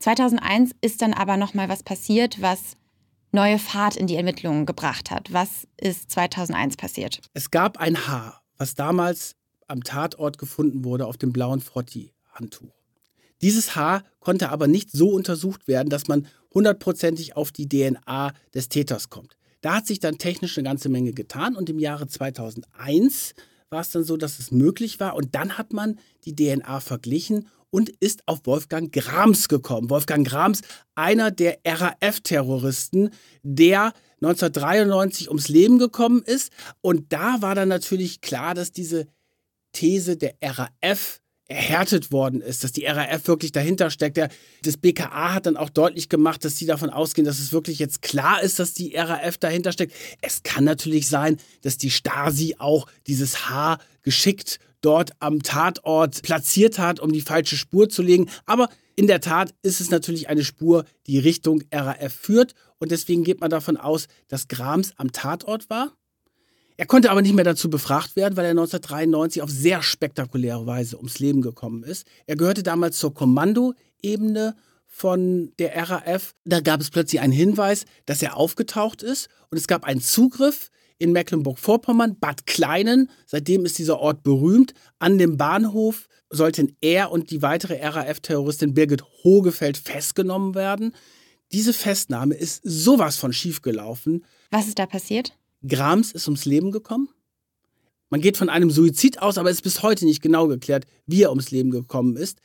2001 0.00 0.72
ist 0.82 1.00
dann 1.00 1.14
aber 1.14 1.38
noch 1.38 1.54
mal 1.54 1.68
was 1.68 1.82
passiert, 1.82 2.42
was 2.42 2.76
neue 3.32 3.58
Fahrt 3.58 3.96
in 3.96 4.08
die 4.08 4.16
Ermittlungen 4.16 4.66
gebracht 4.66 5.10
hat. 5.10 5.32
Was 5.32 5.66
ist 5.80 6.10
2001 6.10 6.76
passiert? 6.76 7.20
Es 7.32 7.50
gab 7.50 7.78
ein 7.78 8.06
Haar, 8.06 8.42
was 8.58 8.74
damals 8.74 9.36
am 9.68 9.82
Tatort 9.82 10.36
gefunden 10.36 10.84
wurde 10.84 11.06
auf 11.06 11.16
dem 11.16 11.32
blauen 11.32 11.60
Frotti-Handtuch. 11.60 12.83
Dieses 13.44 13.76
Haar 13.76 14.04
konnte 14.20 14.48
aber 14.48 14.68
nicht 14.68 14.90
so 14.90 15.10
untersucht 15.10 15.68
werden, 15.68 15.90
dass 15.90 16.08
man 16.08 16.26
hundertprozentig 16.54 17.36
auf 17.36 17.52
die 17.52 17.68
DNA 17.68 18.32
des 18.54 18.70
Täters 18.70 19.10
kommt. 19.10 19.36
Da 19.60 19.76
hat 19.76 19.86
sich 19.86 20.00
dann 20.00 20.16
technisch 20.16 20.56
eine 20.56 20.66
ganze 20.66 20.88
Menge 20.88 21.12
getan 21.12 21.54
und 21.54 21.68
im 21.68 21.78
Jahre 21.78 22.06
2001 22.06 23.34
war 23.68 23.82
es 23.82 23.90
dann 23.90 24.02
so, 24.02 24.16
dass 24.16 24.38
es 24.38 24.50
möglich 24.50 24.98
war 24.98 25.14
und 25.14 25.34
dann 25.34 25.58
hat 25.58 25.74
man 25.74 25.98
die 26.24 26.34
DNA 26.34 26.80
verglichen 26.80 27.48
und 27.68 27.90
ist 27.90 28.22
auf 28.24 28.40
Wolfgang 28.44 28.90
Grams 28.90 29.48
gekommen. 29.48 29.90
Wolfgang 29.90 30.26
Grams, 30.26 30.62
einer 30.94 31.30
der 31.30 31.58
RAF-Terroristen, 31.66 33.10
der 33.42 33.92
1993 34.22 35.28
ums 35.28 35.48
Leben 35.48 35.78
gekommen 35.78 36.22
ist. 36.24 36.50
Und 36.80 37.12
da 37.12 37.42
war 37.42 37.54
dann 37.54 37.68
natürlich 37.68 38.22
klar, 38.22 38.54
dass 38.54 38.72
diese 38.72 39.06
These 39.72 40.16
der 40.16 40.34
RAF 40.42 41.20
erhärtet 41.54 42.12
worden 42.12 42.40
ist, 42.40 42.64
dass 42.64 42.72
die 42.72 42.84
RAF 42.84 43.26
wirklich 43.26 43.52
dahinter 43.52 43.90
steckt. 43.90 44.16
Der, 44.16 44.28
das 44.62 44.76
BKA 44.76 45.34
hat 45.34 45.46
dann 45.46 45.56
auch 45.56 45.70
deutlich 45.70 46.08
gemacht, 46.08 46.44
dass 46.44 46.56
sie 46.56 46.66
davon 46.66 46.90
ausgehen, 46.90 47.24
dass 47.24 47.38
es 47.38 47.52
wirklich 47.52 47.78
jetzt 47.78 48.02
klar 48.02 48.42
ist, 48.42 48.58
dass 48.58 48.74
die 48.74 48.94
RAF 48.96 49.38
dahinter 49.38 49.72
steckt. 49.72 49.94
Es 50.20 50.42
kann 50.42 50.64
natürlich 50.64 51.08
sein, 51.08 51.38
dass 51.62 51.78
die 51.78 51.90
Stasi 51.90 52.56
auch 52.58 52.86
dieses 53.06 53.48
Haar 53.48 53.78
geschickt 54.02 54.58
dort 54.80 55.12
am 55.20 55.42
Tatort 55.42 56.22
platziert 56.22 56.78
hat, 56.78 57.00
um 57.00 57.12
die 57.12 57.22
falsche 57.22 57.56
Spur 57.56 57.88
zu 57.88 58.02
legen. 58.02 58.28
Aber 58.44 58.68
in 58.96 59.06
der 59.06 59.20
Tat 59.20 59.54
ist 59.62 59.80
es 59.80 59.90
natürlich 59.90 60.28
eine 60.28 60.44
Spur, 60.44 60.84
die 61.06 61.18
Richtung 61.18 61.62
RAF 61.72 62.12
führt. 62.12 62.54
Und 62.78 62.90
deswegen 62.90 63.24
geht 63.24 63.40
man 63.40 63.50
davon 63.50 63.76
aus, 63.76 64.08
dass 64.28 64.48
Grams 64.48 64.92
am 64.96 65.12
Tatort 65.12 65.70
war 65.70 65.92
er 66.76 66.86
konnte 66.86 67.10
aber 67.10 67.22
nicht 67.22 67.34
mehr 67.34 67.44
dazu 67.44 67.70
befragt 67.70 68.16
werden, 68.16 68.36
weil 68.36 68.46
er 68.46 68.50
1993 68.50 69.42
auf 69.42 69.50
sehr 69.50 69.82
spektakuläre 69.82 70.66
Weise 70.66 70.96
ums 70.96 71.20
Leben 71.20 71.40
gekommen 71.40 71.84
ist. 71.84 72.06
Er 72.26 72.36
gehörte 72.36 72.62
damals 72.62 72.98
zur 72.98 73.14
Kommandoebene 73.14 74.56
von 74.86 75.52
der 75.58 75.76
RAF. 75.88 76.34
Da 76.44 76.60
gab 76.60 76.80
es 76.80 76.90
plötzlich 76.90 77.20
einen 77.20 77.32
Hinweis, 77.32 77.84
dass 78.06 78.22
er 78.22 78.36
aufgetaucht 78.36 79.02
ist 79.02 79.28
und 79.50 79.58
es 79.58 79.68
gab 79.68 79.84
einen 79.84 80.00
Zugriff 80.00 80.70
in 80.98 81.12
Mecklenburg-Vorpommern, 81.12 82.18
Bad 82.18 82.46
Kleinen. 82.46 83.10
Seitdem 83.26 83.64
ist 83.64 83.78
dieser 83.78 83.98
Ort 83.98 84.22
berühmt. 84.22 84.74
An 84.98 85.18
dem 85.18 85.36
Bahnhof 85.36 86.08
sollten 86.30 86.76
er 86.80 87.12
und 87.12 87.30
die 87.30 87.42
weitere 87.42 87.84
RAF-Terroristin 87.84 88.74
Birgit 88.74 89.04
Hogefeld 89.22 89.76
festgenommen 89.76 90.54
werden. 90.54 90.94
Diese 91.52 91.72
Festnahme 91.72 92.34
ist 92.34 92.62
sowas 92.64 93.16
von 93.16 93.32
schiefgelaufen. 93.32 94.24
Was 94.50 94.66
ist 94.66 94.78
da 94.78 94.86
passiert? 94.86 95.36
Grams 95.66 96.12
ist 96.12 96.26
ums 96.26 96.44
Leben 96.44 96.70
gekommen. 96.70 97.08
Man 98.10 98.20
geht 98.20 98.36
von 98.36 98.48
einem 98.48 98.70
Suizid 98.70 99.20
aus, 99.20 99.38
aber 99.38 99.50
es 99.50 99.56
ist 99.56 99.62
bis 99.62 99.82
heute 99.82 100.04
nicht 100.04 100.22
genau 100.22 100.46
geklärt, 100.46 100.84
wie 101.06 101.22
er 101.22 101.30
ums 101.30 101.50
Leben 101.50 101.70
gekommen 101.70 102.16
ist. 102.16 102.38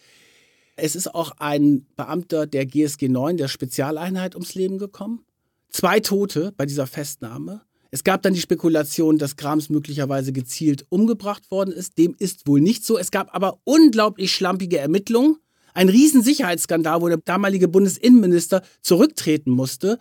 Es 0.77 0.95
ist 0.95 1.13
auch 1.13 1.32
ein 1.38 1.86
Beamter 1.95 2.47
der 2.47 2.65
GSG 2.65 3.10
9, 3.10 3.38
der 3.38 3.49
Spezialeinheit, 3.49 4.36
ums 4.36 4.55
Leben 4.55 4.77
gekommen. 4.77 5.25
Zwei 5.69 5.99
Tote 5.99 6.53
bei 6.55 6.65
dieser 6.65 6.88
Festnahme. 6.88 7.62
Es 7.91 8.03
gab 8.03 8.21
dann 8.21 8.34
die 8.34 8.41
Spekulation, 8.41 9.17
dass 9.17 9.36
Grams 9.36 9.69
möglicherweise 9.69 10.32
gezielt 10.32 10.86
umgebracht 10.89 11.51
worden 11.51 11.73
ist. 11.73 11.97
Dem 11.97 12.15
ist 12.17 12.47
wohl 12.47 12.62
nicht 12.62 12.86
so. 12.86 12.97
Es 12.97 13.12
gab 13.12 13.36
aber 13.36 13.60
unglaublich 13.63 14.32
schlampige 14.34 14.77
Ermittlungen. 14.77 15.38
Ein 15.73 15.89
Riesensicherheitsskandal, 15.89 17.01
wo 17.01 17.08
der 17.08 17.17
damalige 17.17 17.67
Bundesinnenminister 17.67 18.62
zurücktreten 18.82 19.51
musste. 19.51 19.97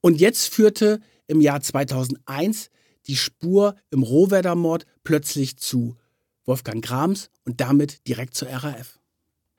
Und 0.00 0.20
jetzt 0.20 0.52
führte 0.52 1.00
im 1.28 1.40
Jahr 1.40 1.60
2001 1.60 2.70
die 3.06 3.16
Spur 3.16 3.76
im 3.90 4.02
Rohwerder-Mord 4.02 4.84
plötzlich 5.04 5.56
zu 5.56 5.96
Wolfgang 6.44 6.84
Grams 6.84 7.30
und 7.44 7.60
damit 7.60 8.06
direkt 8.08 8.34
zur 8.34 8.48
RAF. 8.48 8.98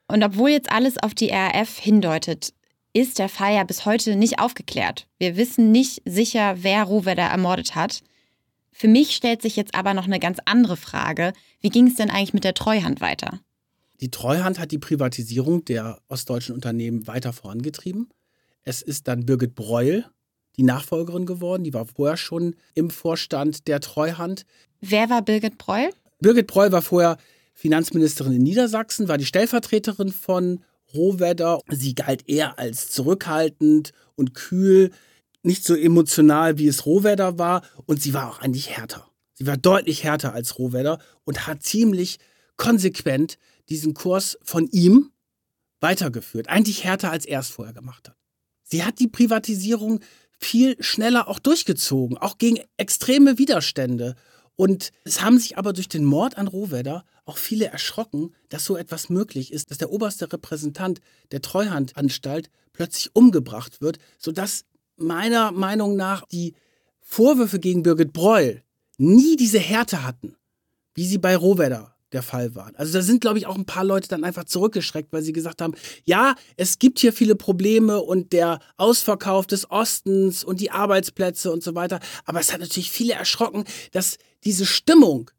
Und 0.08 0.24
obwohl 0.24 0.50
jetzt 0.50 0.72
alles 0.72 0.98
auf 0.98 1.14
die 1.14 1.30
RAF 1.30 1.78
hindeutet, 1.78 2.54
ist 2.94 3.20
der 3.20 3.30
Fall 3.30 3.54
ja 3.54 3.64
bis 3.64 3.86
heute 3.86 4.16
nicht 4.16 4.40
aufgeklärt. 4.40 5.08
Wir 5.20 5.38
wissen 5.38 5.72
nicht 5.72 6.02
sicher, 6.06 6.58
wer 6.62 6.84
Rohwerder 6.84 7.24
ermordet 7.24 7.76
hat. 7.76 8.02
Für 8.72 8.88
mich 8.88 9.16
stellt 9.16 9.42
sich 9.42 9.56
jetzt 9.56 9.76
aber 9.76 9.94
noch 9.94 10.06
eine 10.06 10.20
ganz 10.20 10.40
andere 10.46 10.78
Frage. 10.78 11.34
Wie 11.62 11.70
ging 11.70 11.88
es 11.88 11.96
denn 11.96 12.10
eigentlich 12.10 12.34
mit 12.34 12.44
der 12.44 12.56
Treuhand 12.56 13.02
weiter? 13.02 13.40
Die 14.02 14.10
Treuhand 14.10 14.60
hat 14.60 14.72
die 14.72 14.78
Privatisierung 14.78 15.66
der 15.66 16.00
ostdeutschen 16.08 16.56
Unternehmen 16.56 17.06
weiter 17.06 17.34
vorangetrieben. 17.34 18.10
Es 18.64 18.82
ist 18.82 19.08
dann 19.08 19.26
Birgit 19.26 19.56
Breuel, 19.56 20.06
die 20.60 20.63
Nachfolgerin 20.63 21.26
geworden. 21.26 21.63
Die 21.63 21.74
war 21.74 21.86
vorher 21.86 22.17
schon 22.17 22.54
im 22.74 22.89
Vorstand 22.89 23.69
der 23.69 23.80
Treuhand. 23.80 24.45
Wer 24.82 25.10
war 25.10 25.22
Birgit 25.22 25.58
Breuel? 25.58 25.91
Birgit 26.19 26.48
Breuel 26.48 26.74
war 26.74 26.82
vorher 26.82 27.17
Finanzministerin 27.54 28.34
in 28.34 28.43
Niedersachsen, 28.43 29.08
war 29.08 29.17
die 29.17 29.26
Stellvertreterin 29.26 30.12
von 30.12 30.60
Rohwedder. 30.93 31.62
Sie 31.69 31.95
galt 31.95 32.28
eher 32.28 32.60
als 32.60 32.91
zurückhaltend 32.91 33.93
und 34.15 34.34
kühl, 34.34 34.91
nicht 35.43 35.63
so 35.63 35.76
emotional, 35.76 36.58
wie 36.58 36.67
es 36.67 36.86
Rohwedder 36.86 37.39
war. 37.39 37.62
Und 37.86 38.02
sie 38.02 38.13
war 38.13 38.30
auch 38.30 38.39
eigentlich 38.39 38.69
härter. 38.76 39.08
Sie 39.36 39.48
war 39.48 39.56
deutlich 39.56 40.04
härter 40.04 40.34
als 40.34 40.60
Rohwedder 40.60 41.00
und 41.24 41.48
hat 41.48 41.63
ziemlich 41.63 42.19
konsequent 42.58 43.38
diesen 43.69 43.93
Kurs 43.93 44.38
von 44.43 44.67
ihm 44.67 45.12
weitergeführt. 45.80 46.50
Eigentlich 46.50 46.84
härter, 46.84 47.12
als 47.12 47.26
er 47.26 47.39
es 47.39 47.48
vorher 47.48 47.74
gemacht 47.74 48.10
hat. 48.10 48.17
Sie 48.63 48.84
hat 48.84 49.00
die 49.00 49.08
Privatisierung 49.08 50.02
viel 50.39 50.82
schneller 50.82 51.28
auch 51.28 51.39
durchgezogen, 51.39 52.17
auch 52.17 52.38
gegen 52.38 52.60
extreme 52.78 53.38
Widerstände. 53.38 54.15
Und 54.56 54.91
es 55.04 55.21
haben 55.21 55.38
sich 55.38 55.58
aber 55.58 55.73
durch 55.73 55.88
den 55.88 56.06
Mord 56.06 56.38
an 56.38 56.47
Rohwedder 56.47 57.06
auch 57.25 57.38
viele 57.38 57.67
erschrocken, 57.67 58.34
dass 58.49 58.65
so 58.65 58.75
etwas 58.75 59.10
möglich 59.10 59.54
ist, 59.54 59.69
dass 59.69 59.78
der 59.78 59.91
oberste 59.91 60.32
Repräsentant 60.32 60.99
der 61.32 61.41
Treuhandanstalt 61.41 62.49
plötzlich 62.73 63.15
umgebracht 63.15 63.82
wird, 63.82 63.99
sodass 64.17 64.65
meiner 64.97 65.52
Meinung 65.52 65.95
nach 65.95 66.25
die 66.25 66.56
Vorwürfe 67.02 67.60
gegen 67.60 67.84
Birgit 67.84 68.13
Breuel 68.13 68.63
nie 68.97 69.36
diese 69.36 69.60
Härte 69.60 70.04
hatten, 70.04 70.36
wie 70.93 71.06
sie 71.06 71.17
bei 71.17 71.36
Rohwedder 71.36 71.95
der 72.12 72.24
Fall 72.24 72.56
waren. 72.56 72.76
Also 72.76 72.93
da 72.93 73.02
sind, 73.02 73.22
glaube 73.22 73.38
ich, 73.38 73.45
auch 73.45 73.56
ein 73.56 73.65
paar 73.65 73.84
Leute 73.84 74.08
dann 74.08 74.24
einfach 74.24 74.45
zurückgeschreckt, 74.45 75.13
weil 75.13 75.22
sie 75.22 75.34
gesagt 75.34 75.62
haben, 75.62 75.74
ja, 76.06 76.36
es 76.58 76.80
gibt 76.80 77.00
hier 77.00 77.13
viele 77.13 77.36
Probleme 77.36 78.02
und 78.02 78.34
der 78.34 78.60
Ausverkauf 78.78 79.45
des 79.45 79.69
Ostens 79.69 80.43
und 80.43 80.60
die 80.60 80.72
Arbeitsplätze 80.72 81.52
und 81.52 81.63
so 81.63 81.76
weiter. 81.76 82.00
Aber 82.26 82.39
es 82.39 82.52
hat 82.52 82.62
natürlich 82.62 82.91
viele 82.91 83.13
erschrocken, 83.13 83.63
dass 83.91 84.17
diese 84.43 84.65
Stimmung, 84.65 85.32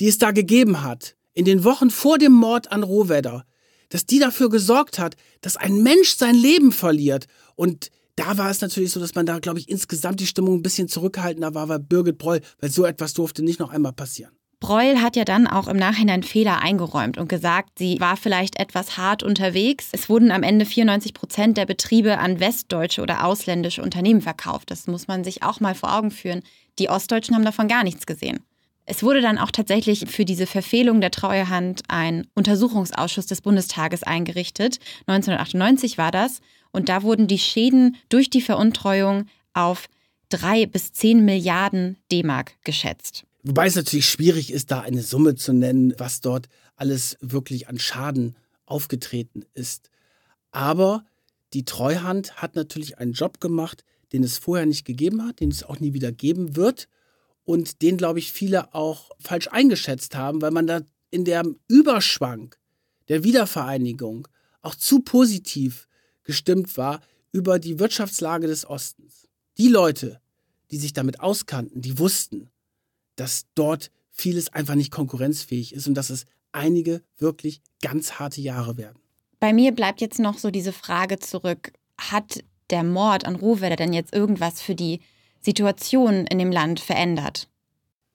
die 0.00 0.08
es 0.08 0.18
da 0.18 0.30
gegeben 0.30 0.82
hat, 0.82 1.16
in 1.34 1.44
den 1.44 1.64
Wochen 1.64 1.90
vor 1.90 2.18
dem 2.18 2.32
Mord 2.32 2.72
an 2.72 2.82
Rohwedder, 2.82 3.44
dass 3.90 4.06
die 4.06 4.18
dafür 4.18 4.48
gesorgt 4.48 4.98
hat, 4.98 5.16
dass 5.42 5.56
ein 5.56 5.82
Mensch 5.82 6.16
sein 6.16 6.34
Leben 6.34 6.72
verliert. 6.72 7.26
Und 7.54 7.90
da 8.16 8.38
war 8.38 8.50
es 8.50 8.60
natürlich 8.62 8.90
so, 8.90 9.00
dass 9.00 9.14
man 9.14 9.26
da, 9.26 9.38
glaube 9.38 9.58
ich, 9.58 9.68
insgesamt 9.68 10.20
die 10.20 10.26
Stimmung 10.26 10.56
ein 10.56 10.62
bisschen 10.62 10.88
zurückgehaltener 10.88 11.54
war, 11.54 11.68
weil 11.68 11.78
Birgit 11.78 12.18
Breul, 12.18 12.40
weil 12.60 12.70
so 12.70 12.84
etwas 12.84 13.12
durfte 13.12 13.42
nicht 13.42 13.60
noch 13.60 13.70
einmal 13.70 13.92
passieren. 13.92 14.35
Breul 14.58 15.02
hat 15.02 15.16
ja 15.16 15.24
dann 15.24 15.46
auch 15.46 15.68
im 15.68 15.76
Nachhinein 15.76 16.22
Fehler 16.22 16.62
eingeräumt 16.62 17.18
und 17.18 17.28
gesagt, 17.28 17.78
sie 17.78 18.00
war 18.00 18.16
vielleicht 18.16 18.58
etwas 18.58 18.96
hart 18.96 19.22
unterwegs. 19.22 19.88
Es 19.92 20.08
wurden 20.08 20.30
am 20.30 20.42
Ende 20.42 20.64
94 20.64 21.12
Prozent 21.12 21.58
der 21.58 21.66
Betriebe 21.66 22.18
an 22.18 22.40
westdeutsche 22.40 23.02
oder 23.02 23.24
ausländische 23.24 23.82
Unternehmen 23.82 24.22
verkauft. 24.22 24.70
Das 24.70 24.86
muss 24.86 25.08
man 25.08 25.24
sich 25.24 25.42
auch 25.42 25.60
mal 25.60 25.74
vor 25.74 25.94
Augen 25.94 26.10
führen. 26.10 26.42
Die 26.78 26.88
Ostdeutschen 26.88 27.34
haben 27.34 27.44
davon 27.44 27.68
gar 27.68 27.84
nichts 27.84 28.06
gesehen. 28.06 28.40
Es 28.86 29.02
wurde 29.02 29.20
dann 29.20 29.36
auch 29.36 29.50
tatsächlich 29.50 30.06
für 30.08 30.24
diese 30.24 30.46
Verfehlung 30.46 31.00
der 31.00 31.10
Treuehand 31.10 31.82
ein 31.88 32.26
Untersuchungsausschuss 32.34 33.26
des 33.26 33.42
Bundestages 33.42 34.04
eingerichtet. 34.04 34.78
1998 35.06 35.98
war 35.98 36.12
das. 36.12 36.40
Und 36.70 36.88
da 36.88 37.02
wurden 37.02 37.26
die 37.26 37.38
Schäden 37.38 37.96
durch 38.08 38.30
die 38.30 38.40
Veruntreuung 38.40 39.26
auf 39.52 39.86
drei 40.28 40.66
bis 40.66 40.92
zehn 40.92 41.24
Milliarden 41.24 41.98
D-Mark 42.10 42.54
geschätzt. 42.64 43.25
Wobei 43.48 43.68
es 43.68 43.76
natürlich 43.76 44.08
schwierig 44.08 44.52
ist, 44.52 44.72
da 44.72 44.80
eine 44.80 45.02
Summe 45.02 45.36
zu 45.36 45.52
nennen, 45.52 45.94
was 45.98 46.20
dort 46.20 46.48
alles 46.74 47.16
wirklich 47.20 47.68
an 47.68 47.78
Schaden 47.78 48.34
aufgetreten 48.64 49.44
ist. 49.54 49.88
Aber 50.50 51.04
die 51.52 51.64
Treuhand 51.64 52.42
hat 52.42 52.56
natürlich 52.56 52.98
einen 52.98 53.12
Job 53.12 53.40
gemacht, 53.40 53.84
den 54.12 54.24
es 54.24 54.36
vorher 54.36 54.66
nicht 54.66 54.84
gegeben 54.84 55.24
hat, 55.24 55.38
den 55.38 55.52
es 55.52 55.62
auch 55.62 55.78
nie 55.78 55.92
wieder 55.92 56.10
geben 56.10 56.56
wird 56.56 56.88
und 57.44 57.82
den, 57.82 57.96
glaube 57.96 58.18
ich, 58.18 58.32
viele 58.32 58.74
auch 58.74 59.12
falsch 59.20 59.46
eingeschätzt 59.46 60.16
haben, 60.16 60.42
weil 60.42 60.50
man 60.50 60.66
da 60.66 60.80
in 61.10 61.24
der 61.24 61.44
Überschwang 61.68 62.52
der 63.06 63.22
Wiedervereinigung 63.22 64.26
auch 64.60 64.74
zu 64.74 65.02
positiv 65.02 65.86
gestimmt 66.24 66.76
war 66.76 67.00
über 67.30 67.60
die 67.60 67.78
Wirtschaftslage 67.78 68.48
des 68.48 68.66
Ostens. 68.68 69.28
Die 69.56 69.68
Leute, 69.68 70.20
die 70.72 70.78
sich 70.78 70.92
damit 70.92 71.20
auskannten, 71.20 71.80
die 71.80 72.00
wussten, 72.00 72.50
dass 73.16 73.46
dort 73.54 73.90
vieles 74.10 74.52
einfach 74.52 74.74
nicht 74.74 74.90
konkurrenzfähig 74.90 75.74
ist 75.74 75.86
und 75.86 75.94
dass 75.94 76.10
es 76.10 76.24
einige 76.52 77.02
wirklich 77.18 77.60
ganz 77.82 78.12
harte 78.12 78.40
Jahre 78.40 78.76
werden. 78.76 78.98
Bei 79.40 79.52
mir 79.52 79.72
bleibt 79.72 80.00
jetzt 80.00 80.18
noch 80.18 80.38
so 80.38 80.50
diese 80.50 80.72
Frage 80.72 81.18
zurück, 81.18 81.72
hat 81.98 82.42
der 82.70 82.82
Mord 82.82 83.26
an 83.26 83.36
Rohwedder 83.36 83.76
denn 83.76 83.92
jetzt 83.92 84.14
irgendwas 84.14 84.62
für 84.62 84.74
die 84.74 85.00
Situation 85.40 86.26
in 86.26 86.38
dem 86.38 86.50
Land 86.50 86.80
verändert? 86.80 87.48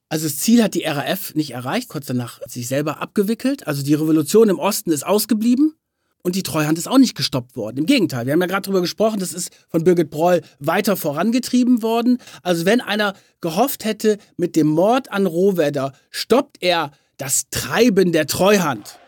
Also 0.10 0.28
das 0.28 0.40
Ziel 0.40 0.62
hat 0.62 0.74
die 0.74 0.84
RAF 0.84 1.36
nicht 1.36 1.52
erreicht, 1.52 1.88
kurz 1.88 2.08
danach 2.08 2.42
sich 2.46 2.68
selber 2.68 3.00
abgewickelt. 3.00 3.66
Also 3.66 3.82
die 3.82 3.94
Revolution 3.94 4.50
im 4.50 4.60
Osten 4.60 4.92
ist 4.92 5.06
ausgeblieben. 5.06 5.76
Und 6.24 6.36
die 6.36 6.44
Treuhand 6.44 6.78
ist 6.78 6.88
auch 6.88 6.98
nicht 6.98 7.16
gestoppt 7.16 7.56
worden. 7.56 7.78
Im 7.78 7.86
Gegenteil, 7.86 8.26
wir 8.26 8.34
haben 8.34 8.42
ja 8.42 8.48
gerade 8.48 8.64
darüber 8.64 8.82
gesprochen, 8.82 9.20
das 9.20 9.34
ist 9.34 9.52
von 9.70 9.84
Birgit 9.84 10.12
Breul 10.12 10.42
weiter 10.60 10.96
vorangetrieben 10.96 11.82
worden. 11.82 12.20
Also 12.44 12.66
wenn 12.66 12.82
einer 12.82 13.14
gehofft 13.42 13.86
hätte, 13.86 14.18
mit 14.38 14.56
dem 14.56 14.68
Mord 14.68 15.12
an 15.12 15.26
Rohwedder 15.26 15.94
stoppt 16.12 16.58
er 16.62 16.92
das 17.18 17.50
Treiben 17.50 18.12
der 18.12 18.28
Treuhand, 18.28 19.00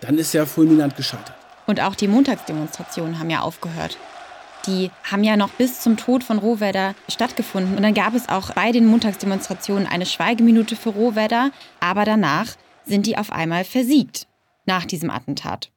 dann 0.00 0.18
ist 0.18 0.34
er 0.34 0.46
fulminant 0.46 0.96
gescheitert. 0.96 1.36
Und 1.66 1.80
auch 1.80 1.94
die 1.94 2.08
Montagsdemonstrationen 2.08 3.18
haben 3.18 3.30
ja 3.30 3.40
aufgehört. 3.40 3.96
Die 4.66 4.90
haben 5.10 5.24
ja 5.24 5.36
noch 5.36 5.50
bis 5.50 5.80
zum 5.80 5.96
Tod 5.96 6.24
von 6.24 6.38
Rohwedder 6.38 6.94
stattgefunden. 7.08 7.76
Und 7.76 7.82
dann 7.82 7.94
gab 7.94 8.14
es 8.14 8.28
auch 8.28 8.52
bei 8.52 8.72
den 8.72 8.86
Montagsdemonstrationen 8.86 9.86
eine 9.86 10.04
Schweigeminute 10.04 10.76
für 10.76 10.90
Rohwedder. 10.90 11.50
Aber 11.80 12.04
danach 12.04 12.48
sind 12.84 13.06
die 13.06 13.16
auf 13.16 13.32
einmal 13.32 13.64
versiegt 13.64 14.26
nach 14.66 14.84
diesem 14.84 15.10
Attentat 15.10 15.70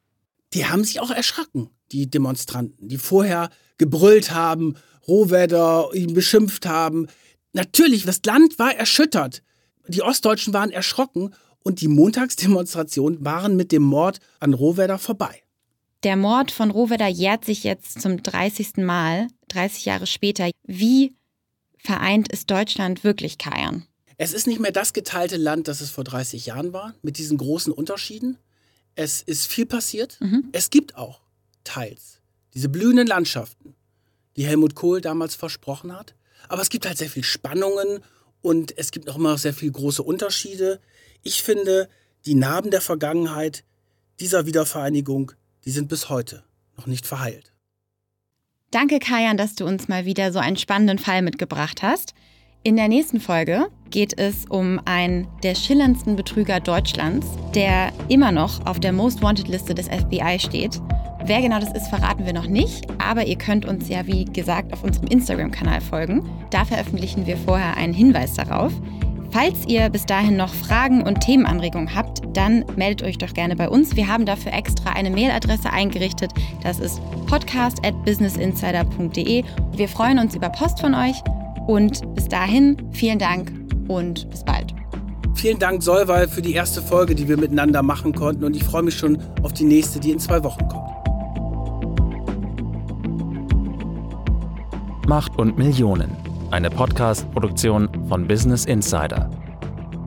die 0.54 0.66
haben 0.66 0.84
sich 0.84 1.00
auch 1.00 1.10
erschrocken, 1.10 1.70
die 1.92 2.08
Demonstranten, 2.08 2.88
die 2.88 2.98
vorher 2.98 3.50
gebrüllt 3.76 4.30
haben, 4.30 4.76
Rohwedder 5.06 5.90
ihn 5.94 6.14
beschimpft 6.14 6.66
haben. 6.66 7.08
Natürlich, 7.52 8.04
das 8.04 8.20
Land 8.24 8.58
war 8.58 8.74
erschüttert. 8.74 9.42
Die 9.88 10.02
Ostdeutschen 10.02 10.54
waren 10.54 10.70
erschrocken 10.70 11.34
und 11.62 11.80
die 11.80 11.88
Montagsdemonstrationen 11.88 13.24
waren 13.24 13.56
mit 13.56 13.72
dem 13.72 13.82
Mord 13.82 14.20
an 14.40 14.54
Rohwedder 14.54 14.98
vorbei. 14.98 15.42
Der 16.04 16.16
Mord 16.16 16.50
von 16.50 16.70
Rohwedder 16.70 17.08
jährt 17.08 17.44
sich 17.44 17.64
jetzt 17.64 18.00
zum 18.00 18.22
30. 18.22 18.76
Mal, 18.78 19.28
30 19.48 19.86
Jahre 19.86 20.06
später. 20.06 20.50
Wie 20.64 21.14
vereint 21.78 22.30
ist 22.30 22.50
Deutschland 22.50 23.04
wirklich, 23.04 23.38
Kajan? 23.38 23.86
Es 24.16 24.32
ist 24.32 24.46
nicht 24.46 24.60
mehr 24.60 24.72
das 24.72 24.92
geteilte 24.92 25.36
Land, 25.36 25.66
das 25.66 25.80
es 25.80 25.90
vor 25.90 26.04
30 26.04 26.46
Jahren 26.46 26.72
war, 26.72 26.94
mit 27.02 27.18
diesen 27.18 27.38
großen 27.38 27.72
Unterschieden. 27.72 28.38
Es 28.94 29.22
ist 29.22 29.46
viel 29.46 29.66
passiert. 29.66 30.18
Mhm. 30.20 30.48
Es 30.52 30.70
gibt 30.70 30.96
auch 30.96 31.20
teils 31.64 32.20
diese 32.54 32.68
blühenden 32.68 33.06
Landschaften, 33.06 33.74
die 34.36 34.46
Helmut 34.46 34.74
Kohl 34.74 35.00
damals 35.00 35.34
versprochen 35.34 35.92
hat. 35.92 36.14
Aber 36.48 36.62
es 36.62 36.70
gibt 36.70 36.86
halt 36.86 36.98
sehr 36.98 37.10
viel 37.10 37.24
Spannungen 37.24 38.00
und 38.42 38.76
es 38.78 38.90
gibt 38.90 39.08
auch 39.10 39.16
immer 39.16 39.36
sehr 39.38 39.54
viele 39.54 39.72
große 39.72 40.02
Unterschiede. 40.02 40.80
Ich 41.22 41.42
finde, 41.42 41.88
die 42.26 42.34
Narben 42.34 42.70
der 42.70 42.80
Vergangenheit 42.80 43.64
dieser 44.20 44.46
Wiedervereinigung, 44.46 45.32
die 45.64 45.70
sind 45.70 45.88
bis 45.88 46.08
heute 46.08 46.44
noch 46.76 46.86
nicht 46.86 47.06
verheilt. 47.06 47.52
Danke, 48.70 48.98
Kajan, 48.98 49.36
dass 49.36 49.54
du 49.54 49.64
uns 49.64 49.88
mal 49.88 50.04
wieder 50.04 50.32
so 50.32 50.38
einen 50.38 50.56
spannenden 50.56 50.98
Fall 50.98 51.22
mitgebracht 51.22 51.82
hast. 51.82 52.14
In 52.66 52.76
der 52.76 52.88
nächsten 52.88 53.20
Folge 53.20 53.66
geht 53.90 54.18
es 54.18 54.46
um 54.46 54.80
einen 54.86 55.28
der 55.42 55.54
schillerndsten 55.54 56.16
Betrüger 56.16 56.60
Deutschlands, 56.60 57.26
der 57.54 57.92
immer 58.08 58.32
noch 58.32 58.64
auf 58.64 58.80
der 58.80 58.94
Most 58.94 59.20
Wanted 59.20 59.48
Liste 59.48 59.74
des 59.74 59.86
FBI 59.88 60.38
steht. 60.38 60.80
Wer 61.26 61.42
genau 61.42 61.60
das 61.60 61.74
ist, 61.74 61.88
verraten 61.88 62.24
wir 62.24 62.32
noch 62.32 62.46
nicht, 62.46 62.86
aber 62.96 63.26
ihr 63.26 63.36
könnt 63.36 63.66
uns 63.66 63.90
ja, 63.90 64.06
wie 64.06 64.24
gesagt, 64.24 64.72
auf 64.72 64.82
unserem 64.82 65.08
Instagram-Kanal 65.08 65.82
folgen. 65.82 66.26
Da 66.48 66.64
veröffentlichen 66.64 67.26
wir 67.26 67.36
vorher 67.36 67.76
einen 67.76 67.92
Hinweis 67.92 68.32
darauf. 68.32 68.72
Falls 69.30 69.66
ihr 69.66 69.90
bis 69.90 70.06
dahin 70.06 70.38
noch 70.38 70.54
Fragen 70.54 71.02
und 71.02 71.20
Themenanregungen 71.20 71.94
habt, 71.94 72.22
dann 72.34 72.64
meldet 72.76 73.06
euch 73.06 73.18
doch 73.18 73.34
gerne 73.34 73.56
bei 73.56 73.68
uns. 73.68 73.94
Wir 73.94 74.08
haben 74.08 74.24
dafür 74.24 74.54
extra 74.54 74.92
eine 74.92 75.10
Mailadresse 75.10 75.70
eingerichtet. 75.70 76.32
Das 76.62 76.78
ist 76.78 76.98
podcast 77.26 77.84
at 77.84 77.94
businessinsider.de. 78.06 79.44
Wir 79.76 79.88
freuen 79.88 80.18
uns 80.18 80.34
über 80.34 80.48
Post 80.48 80.80
von 80.80 80.94
euch 80.94 81.22
und 81.66 82.14
bis 82.14 82.28
dahin, 82.28 82.76
vielen 82.92 83.18
Dank 83.18 83.52
und 83.88 84.28
bis 84.30 84.44
bald. 84.44 84.74
Vielen 85.34 85.58
Dank, 85.58 85.82
Solval, 85.82 86.28
für 86.28 86.40
die 86.40 86.54
erste 86.54 86.80
Folge, 86.80 87.14
die 87.14 87.28
wir 87.28 87.36
miteinander 87.36 87.82
machen 87.82 88.14
konnten. 88.14 88.44
Und 88.44 88.56
ich 88.56 88.64
freue 88.64 88.82
mich 88.82 88.96
schon 88.96 89.18
auf 89.42 89.52
die 89.52 89.64
nächste, 89.64 90.00
die 90.00 90.12
in 90.12 90.18
zwei 90.18 90.42
Wochen 90.42 90.66
kommt. 90.68 90.90
Macht 95.06 95.36
und 95.38 95.58
Millionen. 95.58 96.10
Eine 96.50 96.70
Podcast-Produktion 96.70 97.88
von 98.08 98.26
Business 98.26 98.64
Insider. 98.64 99.28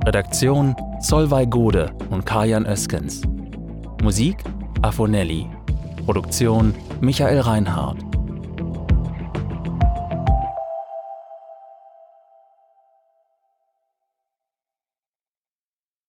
Redaktion 0.05 0.76
Solvay 1.01 1.45
Gode 1.45 1.91
und 2.10 2.26
Kajan 2.26 2.66
Öskens. 2.66 3.22
Musik 4.01 4.38
Afonelli. 4.82 5.45
Produktion 6.05 6.74
Michael 7.01 7.41
Reinhardt. 7.41 8.07